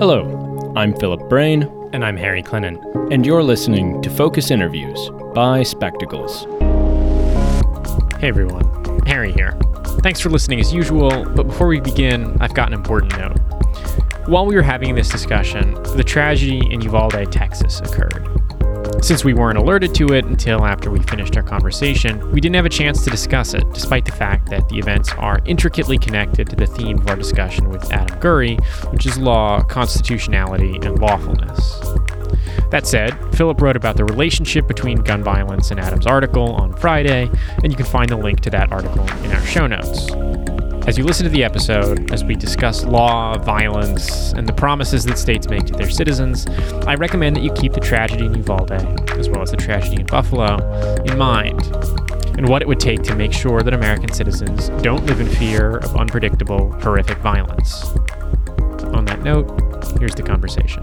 [0.00, 2.80] Hello, I'm Philip Brain, And I'm Harry Clinton.
[3.12, 6.46] and you're listening to Focus Interviews by Spectacles.
[8.18, 9.58] Hey everyone, Harry here.
[10.02, 13.36] Thanks for listening as usual, but before we begin, I've got an important note.
[14.26, 18.39] While we were having this discussion, the tragedy in Uvalde, Texas occurred.
[19.02, 22.66] Since we weren't alerted to it until after we finished our conversation, we didn't have
[22.66, 26.56] a chance to discuss it, despite the fact that the events are intricately connected to
[26.56, 31.80] the theme of our discussion with Adam Gurri, which is law, constitutionality, and lawfulness.
[32.70, 37.30] That said, Philip wrote about the relationship between gun violence in Adam's article on Friday,
[37.64, 40.10] and you can find the link to that article in our show notes.
[40.90, 45.18] As you listen to the episode, as we discuss law, violence, and the promises that
[45.18, 46.48] states make to their citizens,
[46.84, 48.72] I recommend that you keep the tragedy in Uvalde,
[49.12, 50.56] as well as the tragedy in Buffalo,
[51.04, 51.64] in mind,
[52.36, 55.76] and what it would take to make sure that American citizens don't live in fear
[55.76, 57.84] of unpredictable, horrific violence.
[58.92, 59.46] On that note,
[60.00, 60.82] here's the conversation.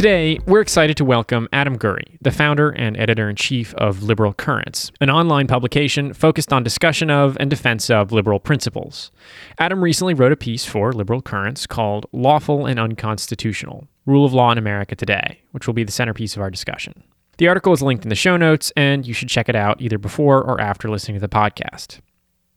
[0.00, 4.32] Today, we're excited to welcome Adam Gurri, the founder and editor in chief of Liberal
[4.32, 9.10] Currents, an online publication focused on discussion of and defense of liberal principles.
[9.58, 14.50] Adam recently wrote a piece for Liberal Currents called Lawful and Unconstitutional Rule of Law
[14.50, 17.02] in America Today, which will be the centerpiece of our discussion.
[17.36, 19.98] The article is linked in the show notes, and you should check it out either
[19.98, 22.00] before or after listening to the podcast.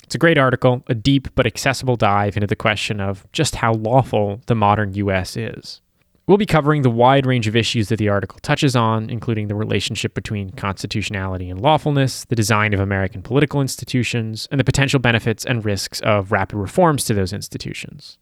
[0.06, 3.74] It's a great article, a deep but accessible dive into the question of just how
[3.74, 5.36] lawful the modern U.S.
[5.36, 5.82] is.
[6.26, 9.56] We'll be covering the wide range of issues that the article touches on, including the
[9.56, 15.44] relationship between constitutionality and lawfulness, the design of American political institutions, and the potential benefits
[15.44, 18.18] and risks of rapid reforms to those institutions.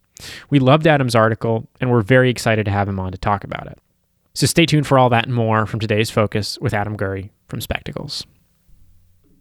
[0.50, 3.68] We loved Adam's article, and we're very excited to have him on to talk about
[3.68, 3.78] it.
[4.34, 7.60] So stay tuned for all that and more from today's focus with Adam Gurri from
[7.60, 8.26] Spectacles.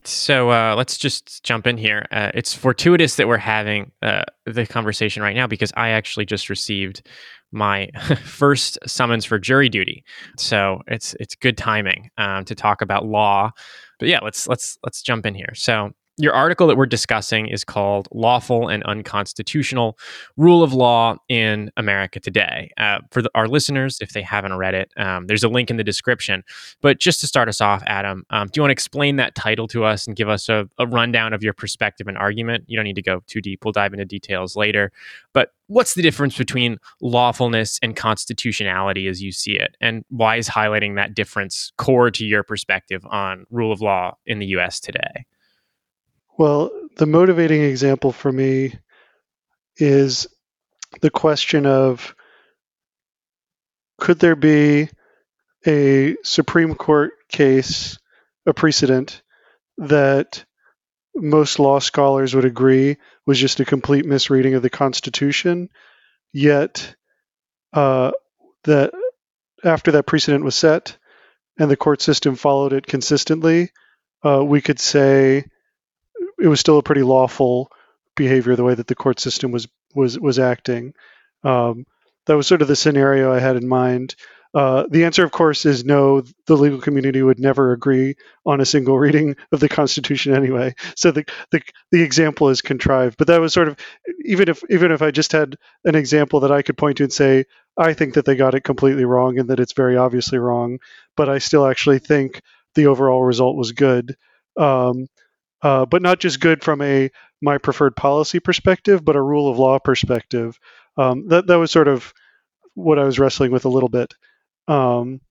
[0.03, 2.07] So uh, let's just jump in here.
[2.11, 6.49] Uh, it's fortuitous that we're having uh, the conversation right now because I actually just
[6.49, 7.07] received
[7.51, 7.89] my
[8.23, 10.03] first summons for jury duty.
[10.37, 13.51] So it's it's good timing um, to talk about law.
[13.99, 15.53] But yeah, let's let's let's jump in here.
[15.53, 19.97] So your article that we're discussing is called "Lawful and Unconstitutional:
[20.37, 24.73] Rule of Law in America Today." Uh, for the, our listeners, if they haven't read
[24.75, 26.43] it, um, there's a link in the description.
[26.81, 29.67] But just to start us off, Adam, um, do you want to explain that title
[29.69, 32.65] to us and give us a, a rundown of your perspective and argument?
[32.67, 33.65] You don't need to go too deep.
[33.65, 34.91] We'll dive into details later.
[35.33, 39.75] But what's the difference between lawfulness and constitutionality as you see it?
[39.81, 44.39] And why is highlighting that difference core to your perspective on rule of law in
[44.39, 45.25] the US today?
[46.41, 48.73] Well, the motivating example for me
[49.77, 50.25] is
[50.99, 52.15] the question of
[53.99, 54.89] could there be
[55.67, 57.99] a Supreme Court case,
[58.47, 59.21] a precedent
[59.77, 60.43] that
[61.13, 62.97] most law scholars would agree
[63.27, 65.69] was just a complete misreading of the Constitution,
[66.33, 66.95] yet
[67.71, 68.13] uh,
[68.63, 68.91] that
[69.63, 70.97] after that precedent was set
[71.59, 73.69] and the court system followed it consistently,
[74.25, 75.45] uh, we could say
[76.41, 77.71] it was still a pretty lawful
[78.15, 80.93] behavior the way that the court system was was was acting.
[81.43, 81.85] Um,
[82.25, 84.15] that was sort of the scenario I had in mind.
[84.53, 86.23] Uh, the answer, of course, is no.
[86.45, 88.15] The legal community would never agree
[88.45, 90.75] on a single reading of the Constitution anyway.
[90.95, 93.17] So the, the the example is contrived.
[93.17, 93.77] But that was sort of
[94.25, 97.13] even if even if I just had an example that I could point to and
[97.13, 97.45] say
[97.77, 100.79] I think that they got it completely wrong and that it's very obviously wrong,
[101.15, 102.41] but I still actually think
[102.75, 104.15] the overall result was good.
[104.57, 105.07] Um,
[105.61, 107.09] uh, but not just good from a
[107.41, 110.59] my preferred policy perspective, but a rule of law perspective.
[110.97, 112.13] Um, that that was sort of
[112.73, 114.13] what I was wrestling with a little bit,
[114.67, 115.21] um,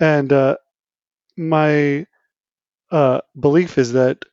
[0.00, 0.56] and uh,
[1.36, 2.06] my
[2.90, 4.24] uh, belief is that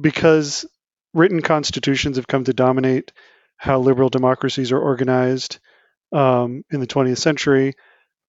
[0.00, 0.66] because
[1.12, 3.12] written constitutions have come to dominate
[3.56, 5.58] how liberal democracies are organized
[6.12, 7.74] um, in the 20th century,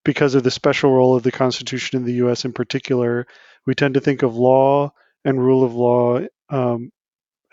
[0.04, 2.46] because of the special role of the Constitution in the U.S.
[2.46, 3.28] in particular,
[3.66, 4.94] we tend to think of law
[5.26, 6.20] and rule of law
[6.50, 6.92] um,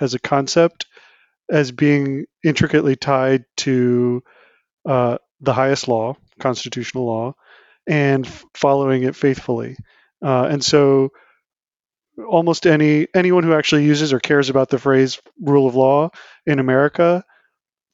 [0.00, 0.86] as a concept
[1.50, 4.22] as being intricately tied to
[4.86, 7.34] uh, the highest law, constitutional law,
[7.86, 9.76] and f- following it faithfully.
[10.24, 11.10] Uh, and so,
[12.28, 16.10] almost any anyone who actually uses or cares about the phrase rule of law
[16.46, 17.24] in America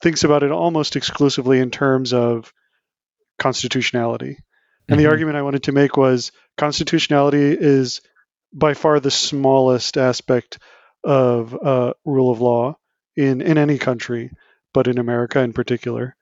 [0.02, 2.52] thinks about it almost exclusively in terms of
[3.38, 4.38] constitutionality.
[4.88, 5.10] And the Mhm.
[5.10, 8.00] argument I wanted to make was constitutionality is
[8.52, 10.58] by far the smallest aspect
[11.04, 12.76] of uh, rule of law
[13.16, 14.30] in, in any country,
[14.74, 16.16] but in America in particular.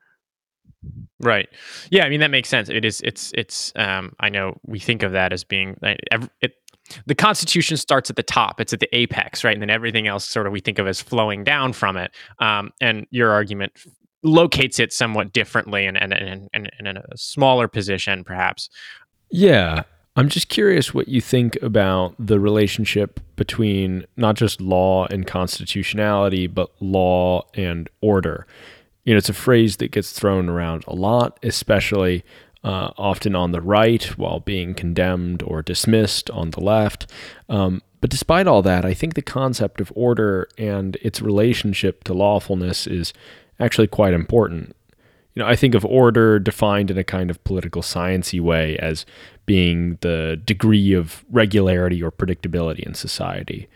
[1.19, 1.49] Right.
[1.91, 2.69] Yeah, I mean that makes sense.
[2.69, 3.01] It is.
[3.01, 3.33] It's.
[3.35, 3.73] It's.
[3.75, 4.15] Um.
[4.21, 5.77] I know we think of that as being.
[5.81, 5.99] like,
[6.41, 6.53] It.
[7.07, 8.61] The Constitution starts at the top.
[8.61, 9.55] It's at the apex, right?
[9.55, 12.13] And then everything else, sort of, we think of as flowing down from it.
[12.39, 12.71] Um.
[12.81, 13.73] And your argument
[14.23, 18.69] locates it somewhat differently and and, and, and, and in a smaller position, perhaps.
[19.31, 19.85] Yeah.
[20.19, 26.47] I'm just curious what you think about the relationship between not just law and constitutionality,
[26.47, 28.47] but law and order.
[29.05, 32.25] You know, it's a phrase that gets thrown around a lot, especially
[32.65, 37.13] uh, often on the right while being condemned or dismissed on the left.
[37.51, 42.15] Um, but despite all that, I think the concept of order and its relationship to
[42.15, 43.13] lawfulness is
[43.61, 44.75] actually quite important.
[45.37, 49.05] You know, I think of order defined in a kind of political sciency way as
[49.45, 53.69] being the degree of regularity or predictability in society.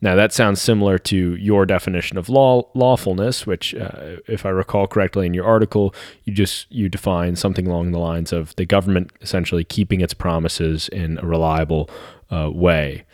[0.00, 4.86] Now that sounds similar to your definition of law lawfulness, which, uh, if I recall
[4.86, 5.94] correctly in your article,
[6.24, 10.88] you just you define something along the lines of the government essentially keeping its promises
[10.88, 11.90] in a reliable
[12.30, 13.04] uh, way.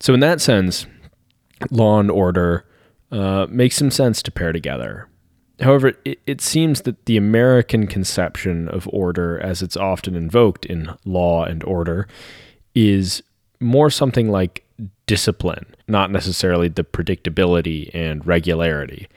[0.00, 0.86] So in that sense,
[1.70, 2.66] law and order
[3.10, 5.08] uh, makes some sense to pair together.
[5.60, 10.90] However, it, it seems that the American conception of order, as it's often invoked in
[11.04, 12.06] law and order,
[12.74, 13.22] is
[13.60, 14.64] more something like
[15.06, 19.08] discipline, not necessarily the predictability and regularity.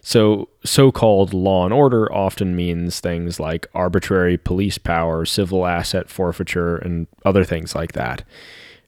[0.00, 6.10] So, so called law and order often means things like arbitrary police power, civil asset
[6.10, 8.22] forfeiture, and other things like that.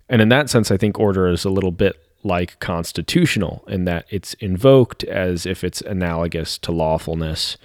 [0.09, 4.07] And in that sense, I think order is a little bit like constitutional in that
[4.11, 7.57] it's invoked as if it's analogous to lawfulness,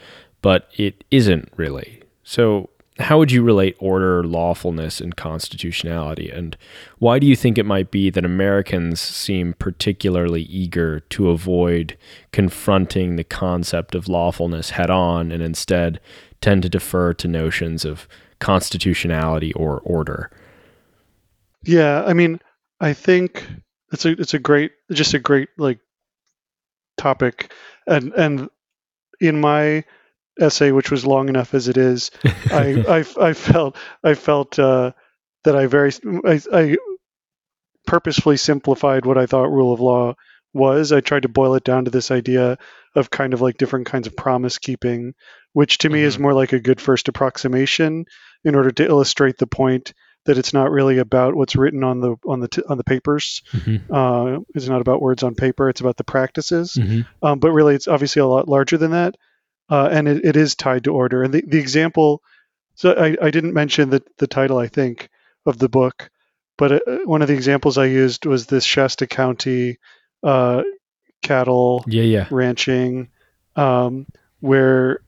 [0.41, 2.03] but it isn't really.
[2.23, 2.69] So,
[2.99, 6.29] how would you relate order, lawfulness, and constitutionality?
[6.29, 6.55] And
[6.99, 11.97] why do you think it might be that Americans seem particularly eager to avoid
[12.31, 15.99] confronting the concept of lawfulness head on and instead
[16.41, 18.07] tend to defer to notions of
[18.39, 20.29] constitutionality or order?
[21.63, 22.39] Yeah, I mean,
[22.79, 23.47] I think
[23.91, 25.79] it's a it's a great just a great like
[26.97, 27.51] topic
[27.87, 28.49] and and
[29.19, 29.83] in my
[30.39, 32.11] essay which was long enough as it is
[32.51, 34.91] I, I i felt i felt uh,
[35.43, 35.91] that i very
[36.25, 36.77] I, I
[37.85, 40.15] purposefully simplified what i thought rule of law
[40.53, 42.57] was i tried to boil it down to this idea
[42.95, 45.13] of kind of like different kinds of promise keeping
[45.53, 46.07] which to me mm-hmm.
[46.07, 48.05] is more like a good first approximation
[48.43, 49.93] in order to illustrate the point
[50.25, 53.41] that it's not really about what's written on the on the t- on the papers.
[53.51, 53.93] Mm-hmm.
[53.93, 55.69] Uh, it's not about words on paper.
[55.69, 56.73] It's about the practices.
[56.73, 57.01] Mm-hmm.
[57.25, 59.15] Um, but really, it's obviously a lot larger than that,
[59.69, 61.23] uh, and it, it is tied to order.
[61.23, 62.21] And the, the example,
[62.75, 65.09] so I, I didn't mention the the title I think
[65.45, 66.09] of the book,
[66.57, 69.79] but uh, one of the examples I used was this Shasta County
[70.23, 70.61] uh,
[71.23, 72.27] cattle yeah, yeah.
[72.29, 73.09] ranching,
[73.55, 74.05] um,
[74.39, 74.99] where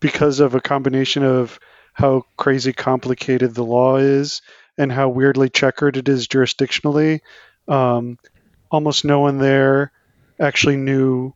[0.00, 1.58] because of a combination of
[1.96, 4.42] how crazy complicated the law is
[4.76, 7.20] and how weirdly checkered it is jurisdictionally.
[7.66, 8.18] Um,
[8.70, 9.92] almost no one there
[10.38, 11.32] actually knew.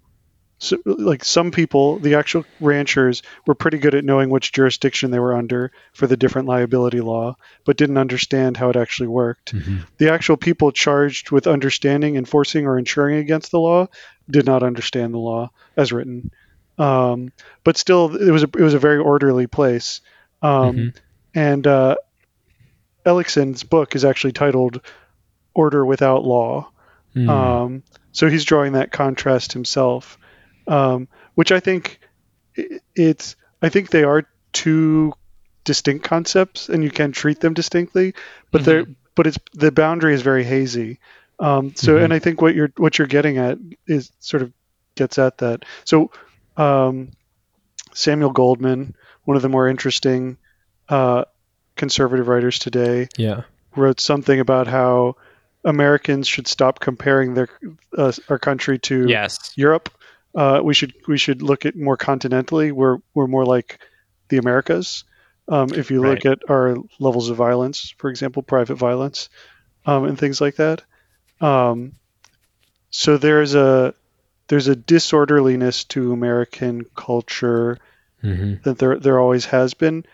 [0.58, 5.18] So, like some people, the actual ranchers were pretty good at knowing which jurisdiction they
[5.18, 9.54] were under for the different liability law, but didn't understand how it actually worked.
[9.54, 9.78] Mm-hmm.
[9.96, 13.88] The actual people charged with understanding, enforcing, or insuring against the law
[14.28, 16.30] did not understand the law as written.
[16.76, 17.32] Um,
[17.64, 20.02] but still, it was a, it was a very orderly place.
[20.42, 20.88] Um, mm-hmm.
[21.34, 21.96] And uh,
[23.04, 24.80] Ellickson's book is actually titled
[25.54, 26.70] Order Without Law.
[27.14, 27.28] Mm.
[27.28, 27.82] Um,
[28.12, 30.18] so he's drawing that contrast himself,
[30.66, 32.00] um, which I think
[32.94, 33.36] it's.
[33.62, 35.12] I think they are two
[35.64, 38.14] distinct concepts, and you can treat them distinctly,
[38.50, 38.70] but mm-hmm.
[38.70, 40.98] they're but it's the boundary is very hazy.
[41.38, 42.04] Um, so, mm-hmm.
[42.04, 44.52] and I think what you're what you're getting at is sort of
[44.94, 45.64] gets at that.
[45.84, 46.10] So,
[46.56, 47.10] um,
[47.92, 48.94] Samuel Goldman,
[49.30, 50.38] one of the more interesting
[50.88, 51.24] uh,
[51.76, 53.42] conservative writers today, yeah.
[53.76, 55.14] wrote something about how
[55.64, 57.48] Americans should stop comparing their
[57.96, 59.52] uh, our country to yes.
[59.54, 59.88] Europe.
[60.34, 62.72] Uh, we should we should look at more continentally.
[62.72, 63.78] We're we're more like
[64.30, 65.04] the Americas.
[65.46, 66.32] Um, if you look right.
[66.32, 69.28] at our levels of violence, for example, private violence,
[69.86, 70.82] um, and things like that.
[71.40, 71.92] Um,
[72.90, 73.94] so there's a
[74.48, 77.78] there's a disorderliness to American culture
[78.22, 78.62] mm-hmm.
[78.62, 80.04] that there there always has been.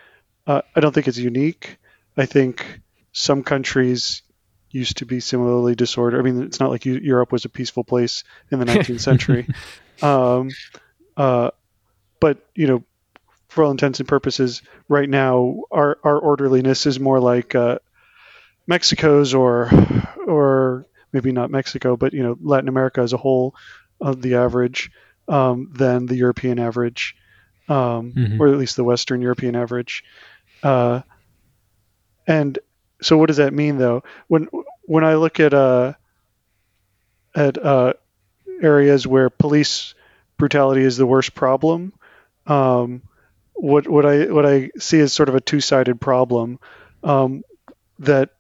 [0.47, 1.79] Uh, I don't think it's unique.
[2.17, 2.81] I think
[3.13, 4.23] some countries
[4.71, 6.21] used to be similarly disordered.
[6.21, 9.47] I mean, it's not like Europe was a peaceful place in the 19th century.
[10.03, 10.51] Um,
[11.17, 11.51] uh,
[12.21, 12.85] but you know,
[13.49, 17.79] for all intents and purposes, right now our our orderliness is more like uh,
[18.67, 19.71] Mexico's or
[20.27, 23.55] or maybe not Mexico, but you know Latin America as a whole,
[24.01, 24.91] of the average
[25.29, 27.17] um, than the European average
[27.69, 28.41] um, mm-hmm.
[28.41, 30.05] or at least the Western European average.
[30.63, 31.03] Uh,
[32.27, 32.59] and
[33.01, 34.03] so, what does that mean, though?
[34.29, 34.49] When
[34.83, 35.95] when I look at uh,
[37.35, 37.95] at uh,
[38.63, 39.95] areas where police
[40.39, 41.93] brutality is the worst problem,
[42.47, 43.03] um,
[43.55, 46.59] what what I what I see is sort of a two sided problem
[47.05, 47.45] um,
[48.01, 48.31] that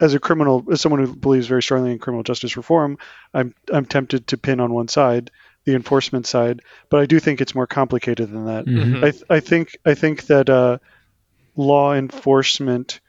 [0.00, 2.98] as a criminal, as someone who believes very strongly in criminal justice reform,
[3.34, 5.30] I'm I'm tempted to pin on one side,
[5.68, 8.64] the enforcement side, but I do think it's more complicated than that.
[8.64, 9.04] Mhm.
[9.04, 10.78] I th- I think I think that uh,
[11.56, 13.00] law enforcement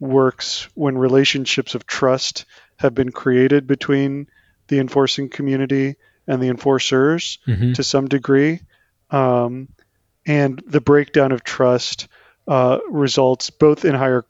[0.00, 2.44] works when relationships of trust
[2.78, 4.26] have been created between
[4.66, 5.94] the enforcing community
[6.26, 7.74] and the enforcers Mhm.
[7.74, 8.62] to some degree,
[9.10, 9.68] um,
[10.26, 12.08] and the breakdown of trust
[12.48, 14.24] uh, results both in higher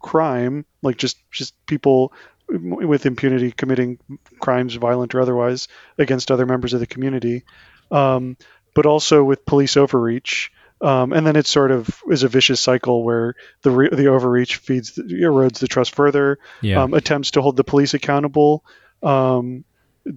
[0.00, 2.12] crime, like just just people
[2.52, 3.98] with impunity committing
[4.40, 5.68] crimes, violent or otherwise,
[5.98, 7.44] against other members of the community,
[7.90, 8.36] um,
[8.74, 10.50] but also with police overreach.
[10.80, 14.56] Um, and then it sort of is a vicious cycle where the re- the overreach
[14.56, 16.38] feeds the, erodes the trust further.
[16.60, 16.82] Yeah.
[16.82, 18.64] Um, attempts to hold the police accountable
[19.02, 19.64] um,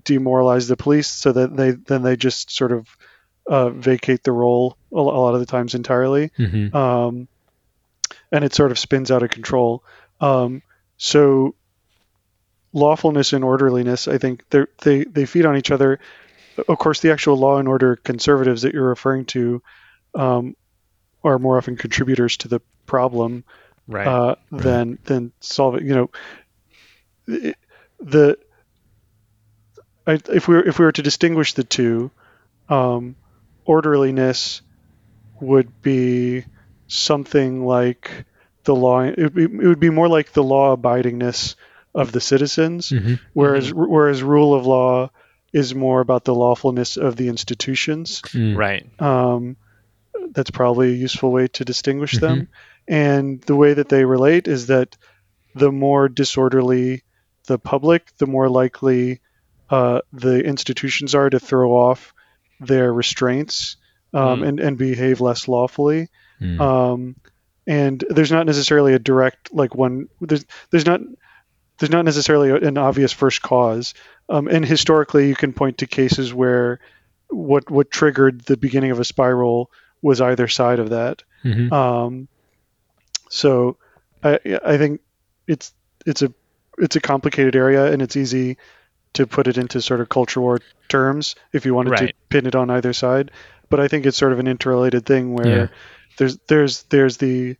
[0.04, 2.88] demoralize the police, so that they then they just sort of
[3.48, 6.74] uh, vacate the role a, a lot of the times entirely Mhm.
[6.74, 7.28] um,
[8.32, 9.84] and it sort of spins out of control.
[10.20, 10.64] Um,
[10.98, 11.54] so
[12.76, 16.00] lawfulness and orderliness, I think they they they feed on each other.
[16.68, 19.62] Of course, the actual law and order conservatives that you're referring to
[20.14, 20.56] um,
[21.24, 23.44] are more often contributors to the problem
[23.88, 24.08] Right.
[24.08, 25.88] uh, than than solving.
[25.88, 26.10] You know,
[27.28, 27.58] it-
[28.00, 28.38] the
[30.08, 32.12] I, if we were if we were to distinguish the two,
[32.70, 33.16] um,
[33.66, 34.62] orderliness
[35.40, 36.46] would be
[36.88, 38.26] something like
[38.66, 39.02] the law.
[39.02, 41.56] It would be, it would be more like the law abidingness
[41.96, 43.20] of the citizens, Mhm.
[43.34, 45.10] whereas whereas rule of law
[45.54, 48.58] is more about the lawfulness of the institutions Mm.
[48.58, 49.02] right.
[49.02, 49.56] um,
[50.34, 52.26] that's probably a useful way to distinguish Mm-hmm.
[52.26, 52.48] them.
[52.88, 54.98] And the way that they relate is that
[55.56, 57.04] the more disorderly
[57.48, 59.22] the public, the more likely
[59.70, 62.14] uh, the institutions are to throw off
[62.60, 63.78] their restraints
[64.14, 64.48] um, Mm.
[64.48, 66.08] and, and behave less lawfully.
[66.42, 66.60] Mm.
[66.62, 67.16] Um,
[67.68, 70.08] and there's not necessarily a direct like one.
[70.22, 71.00] There's there's not
[71.78, 73.94] there's not necessarily an obvious first cause.
[74.30, 76.80] Um, and historically, you can point to cases where
[77.30, 79.70] what what triggered the beginning of a spiral
[80.02, 81.24] was either side of that.
[81.44, 81.72] Mhm.
[81.72, 82.28] Um,
[83.30, 83.78] so
[84.24, 85.02] I I think
[85.48, 85.74] it's
[86.06, 86.32] it's a
[86.78, 88.58] it's a complicated area and it's easy
[89.14, 92.56] to put it into sort of culture war terms if you wanted to pin it
[92.56, 93.32] on either side.
[93.70, 95.68] But I think it's sort of an interrelated thing where Yeah.
[96.18, 97.58] there's there's there's the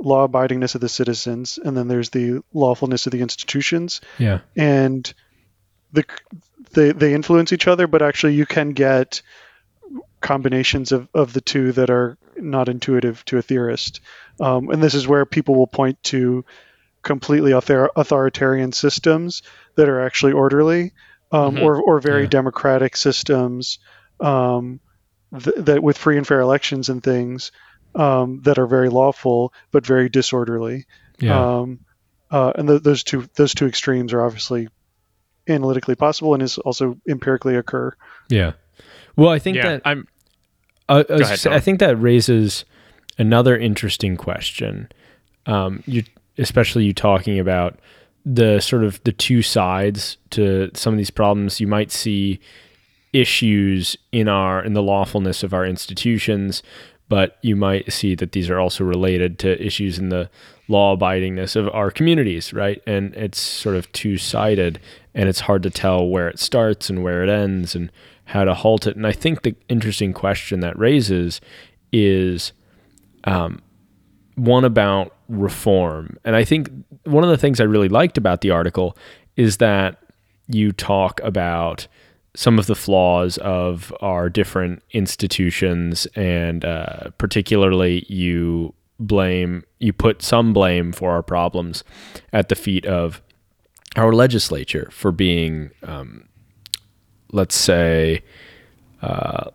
[0.00, 4.40] law abidingness of the citizens and then there's the lawfulness of the institutions Yeah.
[4.56, 5.12] and
[5.92, 6.04] the
[6.72, 9.22] they they influence each other but actually you can get
[10.20, 14.00] combinations of, of the two that are not intuitive to a theorist
[14.40, 16.44] um, and this is where people will point to
[17.02, 19.42] completely author- authoritarian systems
[19.76, 20.92] that are actually orderly
[21.32, 21.62] um, Mhm.
[21.62, 22.28] or, or very Yeah.
[22.28, 23.78] democratic systems
[24.20, 24.80] um,
[25.32, 27.52] th- that with free and fair elections and things
[27.94, 30.86] um, that are very lawful but very disorderly
[31.18, 31.58] Yeah.
[31.58, 31.80] um,
[32.30, 34.68] uh, and th- those two those two extremes are obviously
[35.48, 37.92] analytically possible and is also empirically occur.
[38.28, 38.52] yeah.
[39.16, 39.62] Well, I think yeah.
[39.68, 40.06] that I'm.
[40.88, 41.56] I, I, was ahead, gonna say, Tom.
[41.56, 42.64] I think that raises
[43.18, 44.88] another interesting question.
[45.46, 46.04] Um, you,
[46.38, 47.78] especially you talking about
[48.24, 51.60] the sort of the two sides to some of these problems.
[51.60, 52.40] You might see
[53.12, 56.62] issues in our in the lawfulness of our institutions,
[57.10, 60.30] but you might see that these are also related to issues in the
[60.68, 62.80] law abidingness of our communities, right?
[62.86, 64.78] And it's sort of two sided,
[65.12, 67.90] and it's hard to tell where it starts and where it ends and
[68.26, 68.94] how to halt it.
[68.94, 71.40] And I think the interesting question that raises
[71.92, 72.52] is
[73.24, 73.60] um,
[74.36, 76.16] one about reform.
[76.24, 76.70] And I think
[77.02, 78.96] one of the things I really liked about the article
[79.34, 79.98] is that
[80.46, 81.88] you talk about
[82.34, 90.22] some of the flaws of our different institutions, and uh, particularly you blame, you put
[90.22, 91.82] some blame for our problems
[92.32, 93.20] at the feet of
[93.96, 96.28] our legislature for being, um,
[97.32, 98.22] let's say,
[99.02, 99.50] uh,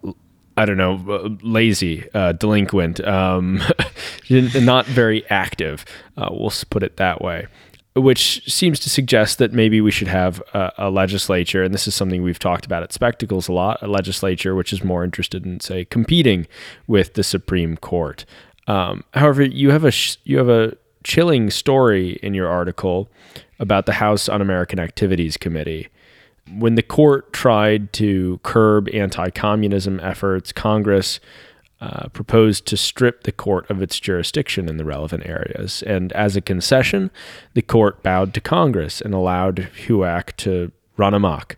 [0.57, 3.61] I don't know, uh, lazy, uh, delinquent, um,
[4.29, 5.85] not very active.
[6.17, 7.47] Uh, we'll put it that way,
[7.95, 11.95] which seems to suggest that maybe we should have a, a legislature, and this is
[11.95, 15.59] something we've talked about at Spectacles a lot, a legislature which is more interested in,
[15.59, 16.47] say, competing
[16.87, 18.25] with the Supreme Court.
[18.67, 23.09] Um, however, you have a sh- you have a chilling story in your article
[23.59, 25.87] about the House Un-American Activities Committee
[26.51, 31.19] when the court tried to curb anti communism efforts, Congress
[31.85, 35.83] uh, proposed to strip the court of its jurisdiction in the relevant areas.
[35.83, 37.11] And as a concession,
[37.53, 41.57] the court bowed to Congress and allowed HUAC to run amok.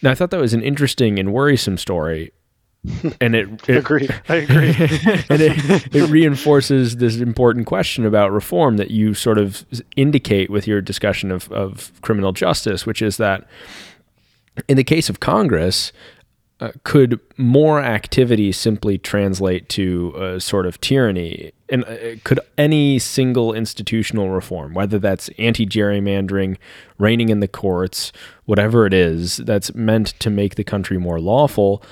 [0.00, 2.32] Now, I thought that was an interesting and worrisome story
[3.20, 4.08] and it, it agree.
[4.28, 4.68] I agree.
[5.28, 9.66] and it, it reinforces this important question about reform that you sort of
[9.96, 13.46] indicate with your discussion of, of criminal justice, which is that
[14.68, 15.92] in the case of Congress,
[16.58, 21.52] uh, could more activity simply translate to a sort of tyranny?
[21.68, 26.56] And uh, could any single institutional reform, whether that's anti gerrymandering,
[26.98, 28.10] reining in the courts,
[28.46, 31.82] whatever it is that's meant to make the country more lawful,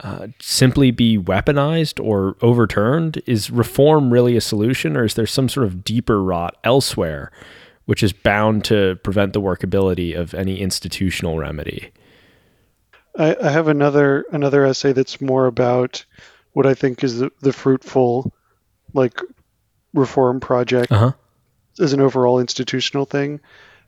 [0.00, 3.22] uh, simply be weaponized or overturned?
[3.24, 7.30] Is reform really a solution, or is there some sort of deeper rot elsewhere,
[7.84, 11.92] which is bound to prevent the workability of any institutional remedy?
[13.16, 16.04] I, I have another another essay that's more about
[16.52, 18.32] what I think is the, the fruitful,
[18.94, 19.20] like,
[19.94, 21.12] reform project Uh-huh.
[21.78, 23.40] as an overall institutional thing,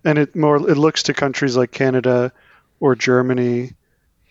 [0.05, 2.33] and it more it looks to countries like Canada
[2.79, 3.73] or Germany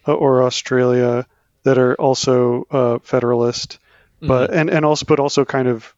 [0.07, 1.25] uh, or Australia
[1.63, 3.79] that are also uh, federalist,
[4.21, 5.93] but and and also but also kind of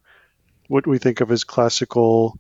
[0.67, 2.38] what we think of as classical,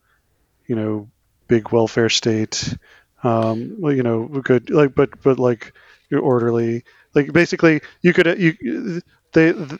[0.67, 1.09] you know,
[1.47, 2.75] big welfare state,
[3.23, 5.73] um, well, you know, good like but but like
[6.19, 9.01] orderly, like basically you could you
[9.33, 9.51] they.
[9.51, 9.79] The,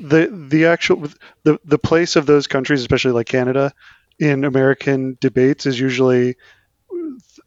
[0.00, 1.08] the the actual
[1.44, 3.72] the the place of those countries, especially like Canada,
[4.18, 6.36] in American debates is usually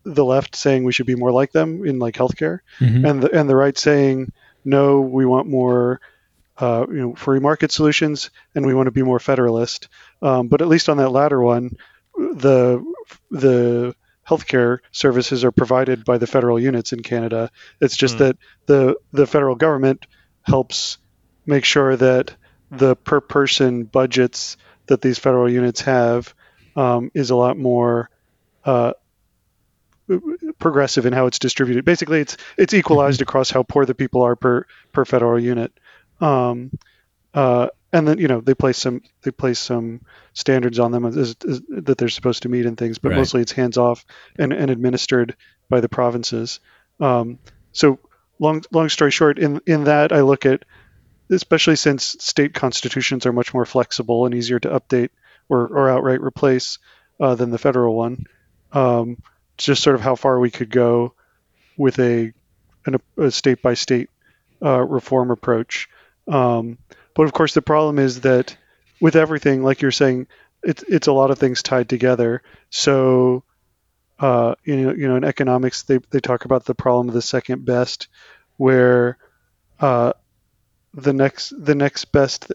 [0.03, 3.09] the left saying we should be more like them in like healthcare, Mhm.
[3.09, 4.31] and the and the right saying
[4.65, 6.01] no, we want more,
[6.57, 9.87] uh, you know, free market solutions, and we want to be more federalist.
[10.21, 11.71] Um, but at least on that latter one,
[12.17, 12.83] the
[13.31, 13.95] the
[14.27, 17.49] healthcare services are provided by the federal units in Canada.
[17.81, 18.23] It's just Hmm.
[18.23, 20.05] that the the federal government
[20.43, 20.97] helps
[21.45, 22.35] make sure that
[22.71, 24.57] the per person budgets
[24.87, 26.33] that these federal units have
[26.75, 28.09] um, is a lot more
[28.65, 28.93] uh,
[30.59, 31.85] progressive in how it's distributed.
[31.85, 35.71] Basically, it's it's equalized across how poor the people are per per federal unit.
[36.19, 36.71] Um,
[37.33, 40.01] uh, and then you know they place some they place some
[40.33, 41.35] standards on them as, as,
[41.69, 43.17] that they're supposed to meet and things, but Right.
[43.17, 44.05] mostly it's hands off
[44.37, 45.35] and, and administered
[45.69, 46.59] by the provinces.
[46.99, 47.39] Um,
[47.71, 47.99] so
[48.39, 50.63] long long story short, in in that I look at
[51.29, 55.09] especially since state constitutions are much more flexible and easier to update
[55.49, 56.79] or, or outright replace
[57.19, 58.25] uh, than the federal one.
[58.71, 59.17] Um,
[59.57, 61.15] just sort of how far we could go
[61.77, 62.31] with a,
[62.85, 64.09] an, a state by state
[64.63, 65.89] uh, reform approach.
[66.27, 66.77] Um,
[67.17, 68.55] but of course, the problem is that
[69.01, 70.27] with everything, like you're saying,
[70.63, 72.43] it's it's a lot of things tied together.
[72.69, 73.43] So,
[74.19, 77.21] uh, you know, you know, in economics, they they talk about the problem of the
[77.23, 78.07] second best,
[78.57, 79.17] where
[79.79, 80.13] uh,
[80.93, 82.51] the next the next best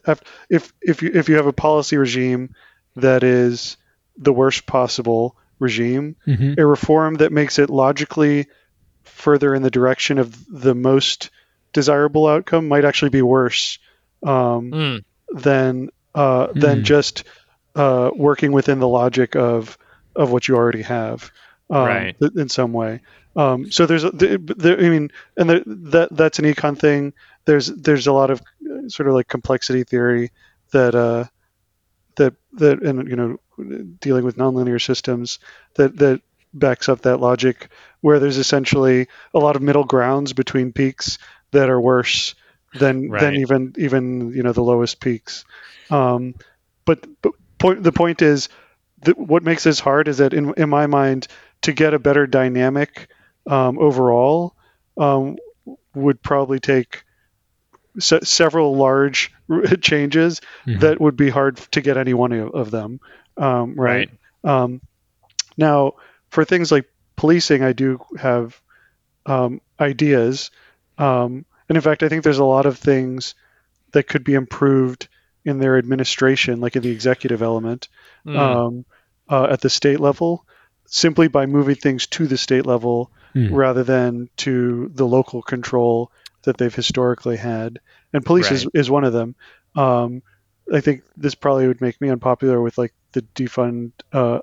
[0.48, 2.55] if if you if you have a policy regime
[2.94, 3.77] that is
[4.16, 6.57] the worst possible regime, Mhm.
[6.57, 8.46] a reform that makes it logically
[9.03, 11.31] further in the direction of the most
[11.72, 13.81] desirable outcome might actually be worse
[14.25, 15.03] um, Mm.
[15.31, 16.85] than uh, than Hmm.
[16.85, 17.25] just
[17.75, 19.77] uh, working within the logic of
[20.17, 21.31] of what you already have,
[21.71, 22.17] um, Right.
[22.21, 23.01] th- In some way.
[23.37, 27.13] Um, so there's, a- there, I mean, and there, that that's an econ thing.
[27.47, 30.31] There's there's a lot of uh, sort of like complexity theory
[30.73, 31.25] that uh,
[32.17, 33.37] that that and you know
[34.01, 35.39] dealing with nonlinear systems
[35.77, 36.21] that that
[36.55, 37.69] backs up that logic
[38.01, 41.19] where there's essentially a lot of middle grounds between peaks
[41.53, 42.35] that are worse
[42.75, 43.17] than Right.
[43.17, 45.45] than even even you know the lowest peaks.
[45.91, 46.35] Um,
[46.85, 48.49] but, but point, the point is
[49.03, 51.27] that what makes this hard is that in, in my mind
[51.63, 53.09] to get a better dynamic
[53.47, 54.55] um, overall
[54.99, 55.37] um,
[55.95, 57.05] would probably take
[57.99, 59.33] se- several large
[59.81, 60.89] changes Mhm.
[60.89, 63.01] that would be hard to get any one of of them.
[63.37, 64.09] Um, right,
[64.45, 64.81] Um,
[65.57, 65.95] now
[66.31, 68.61] for things like policing i do have
[69.27, 70.51] um, ideas.
[70.99, 73.35] Um, and in fact i think there's a lot of things
[73.92, 75.09] that could be improved
[75.44, 77.88] in their administration like in the executive element
[78.27, 78.37] Mm.
[78.38, 78.85] um,
[79.29, 80.46] uh, at the state level
[80.87, 83.55] simply by moving things to the state level Hmm.
[83.55, 87.79] rather than to the local control that they've historically had.
[88.12, 89.35] And police is, is one of them.
[89.75, 90.22] Um,
[90.70, 94.40] I think this probably would make me unpopular with like the defund uh,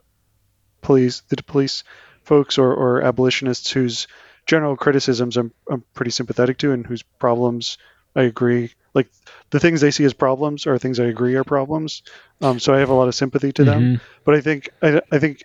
[0.82, 1.84] police, the police
[2.24, 4.08] folks or, or abolitionists whose
[4.50, 7.78] general criticisms I'm, I'm pretty sympathetic to and whose problems
[8.16, 8.72] I agree.
[8.96, 9.08] Like
[9.52, 12.02] the things they see as problems are things I agree are problems.
[12.42, 14.02] Um, so I have a lot of sympathy to them Mhm.
[14.26, 15.44] but I think I, I think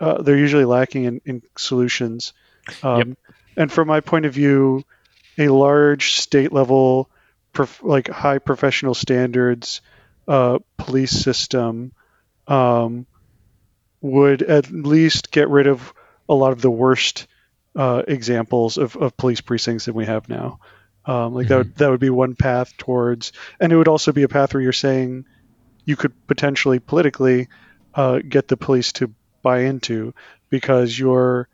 [0.00, 2.32] uh, they're usually lacking in, in solutions.
[2.82, 3.18] Um, Yep.
[3.58, 4.84] And from my point of view,
[5.38, 7.08] a large state level,
[7.52, 9.80] prof- like high professional standards
[10.28, 11.92] uh, police system
[12.46, 13.06] um,
[14.02, 15.92] would at least get rid of
[16.28, 17.26] a lot of the worst
[17.76, 20.58] uh, examples of, of police precincts that we have now.
[21.04, 21.48] Um, like mm-hmm.
[21.48, 24.54] that would that would be one path towards, and it would also be a path
[24.54, 25.24] where you're saying
[25.84, 27.48] you could potentially politically
[27.94, 29.12] uh, get the police to
[29.42, 30.14] buy into
[30.50, 31.48] because you're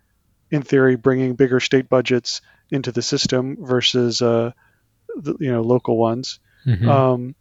[0.50, 4.52] in theory bringing bigger state budgets into the system versus uh,
[5.16, 6.88] the, you know local ones, mm-hmm.
[6.88, 7.34] um,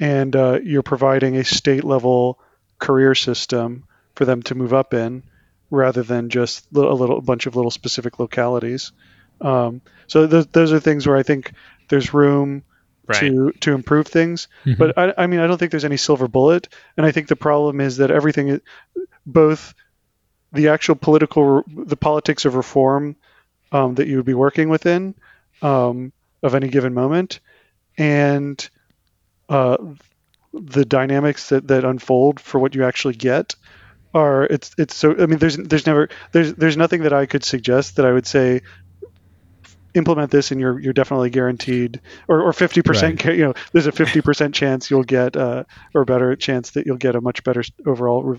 [0.00, 2.40] and uh, you're providing a state level
[2.80, 3.84] career system
[4.16, 5.22] for them to move up in
[5.70, 8.92] rather than just a little a bunch of little specific localities.
[9.40, 11.52] Um, so th- those are things where I think
[11.88, 12.62] there's room
[13.06, 13.20] right.
[13.20, 14.48] to to improve things.
[14.64, 14.78] Mm-hmm.
[14.78, 16.68] But I, I, mean, I don't think there's any silver bullet.
[16.96, 18.60] And I think the problem is that everything,
[19.26, 19.74] both
[20.52, 23.16] the actual political, the politics of reform
[23.72, 25.14] um, that you would be working within
[25.62, 27.40] um, of any given moment,
[27.98, 28.68] and
[29.48, 29.76] uh,
[30.52, 33.56] the dynamics that, that unfold for what you actually get
[34.14, 37.44] are it's it's so I mean there's there's never there's there's nothing that I could
[37.44, 38.62] suggest that I would say
[39.94, 43.36] implement this and you're you're definitely guaranteed or, or 50% right.
[43.36, 47.16] you know there's a 50% chance you'll get uh, or better chance that you'll get
[47.16, 48.36] a much better overall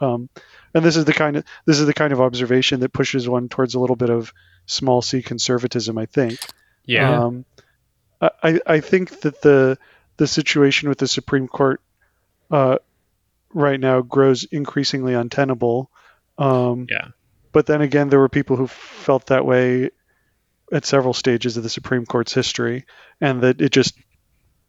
[0.00, 0.28] um,
[0.74, 3.48] and this is the kind of this is the kind of observation that pushes one
[3.48, 4.32] towards a little bit of
[4.66, 6.38] small c conservatism I think
[6.84, 7.44] yeah um,
[8.20, 9.78] I I think that the
[10.16, 11.80] the situation with the Supreme Court
[12.50, 12.78] uh,
[13.52, 15.90] right now grows increasingly untenable
[16.38, 17.08] um, yeah
[17.52, 19.90] but then again there were people who felt that way
[20.72, 22.86] at several stages of the Supreme Court's history,
[23.20, 23.94] and that it just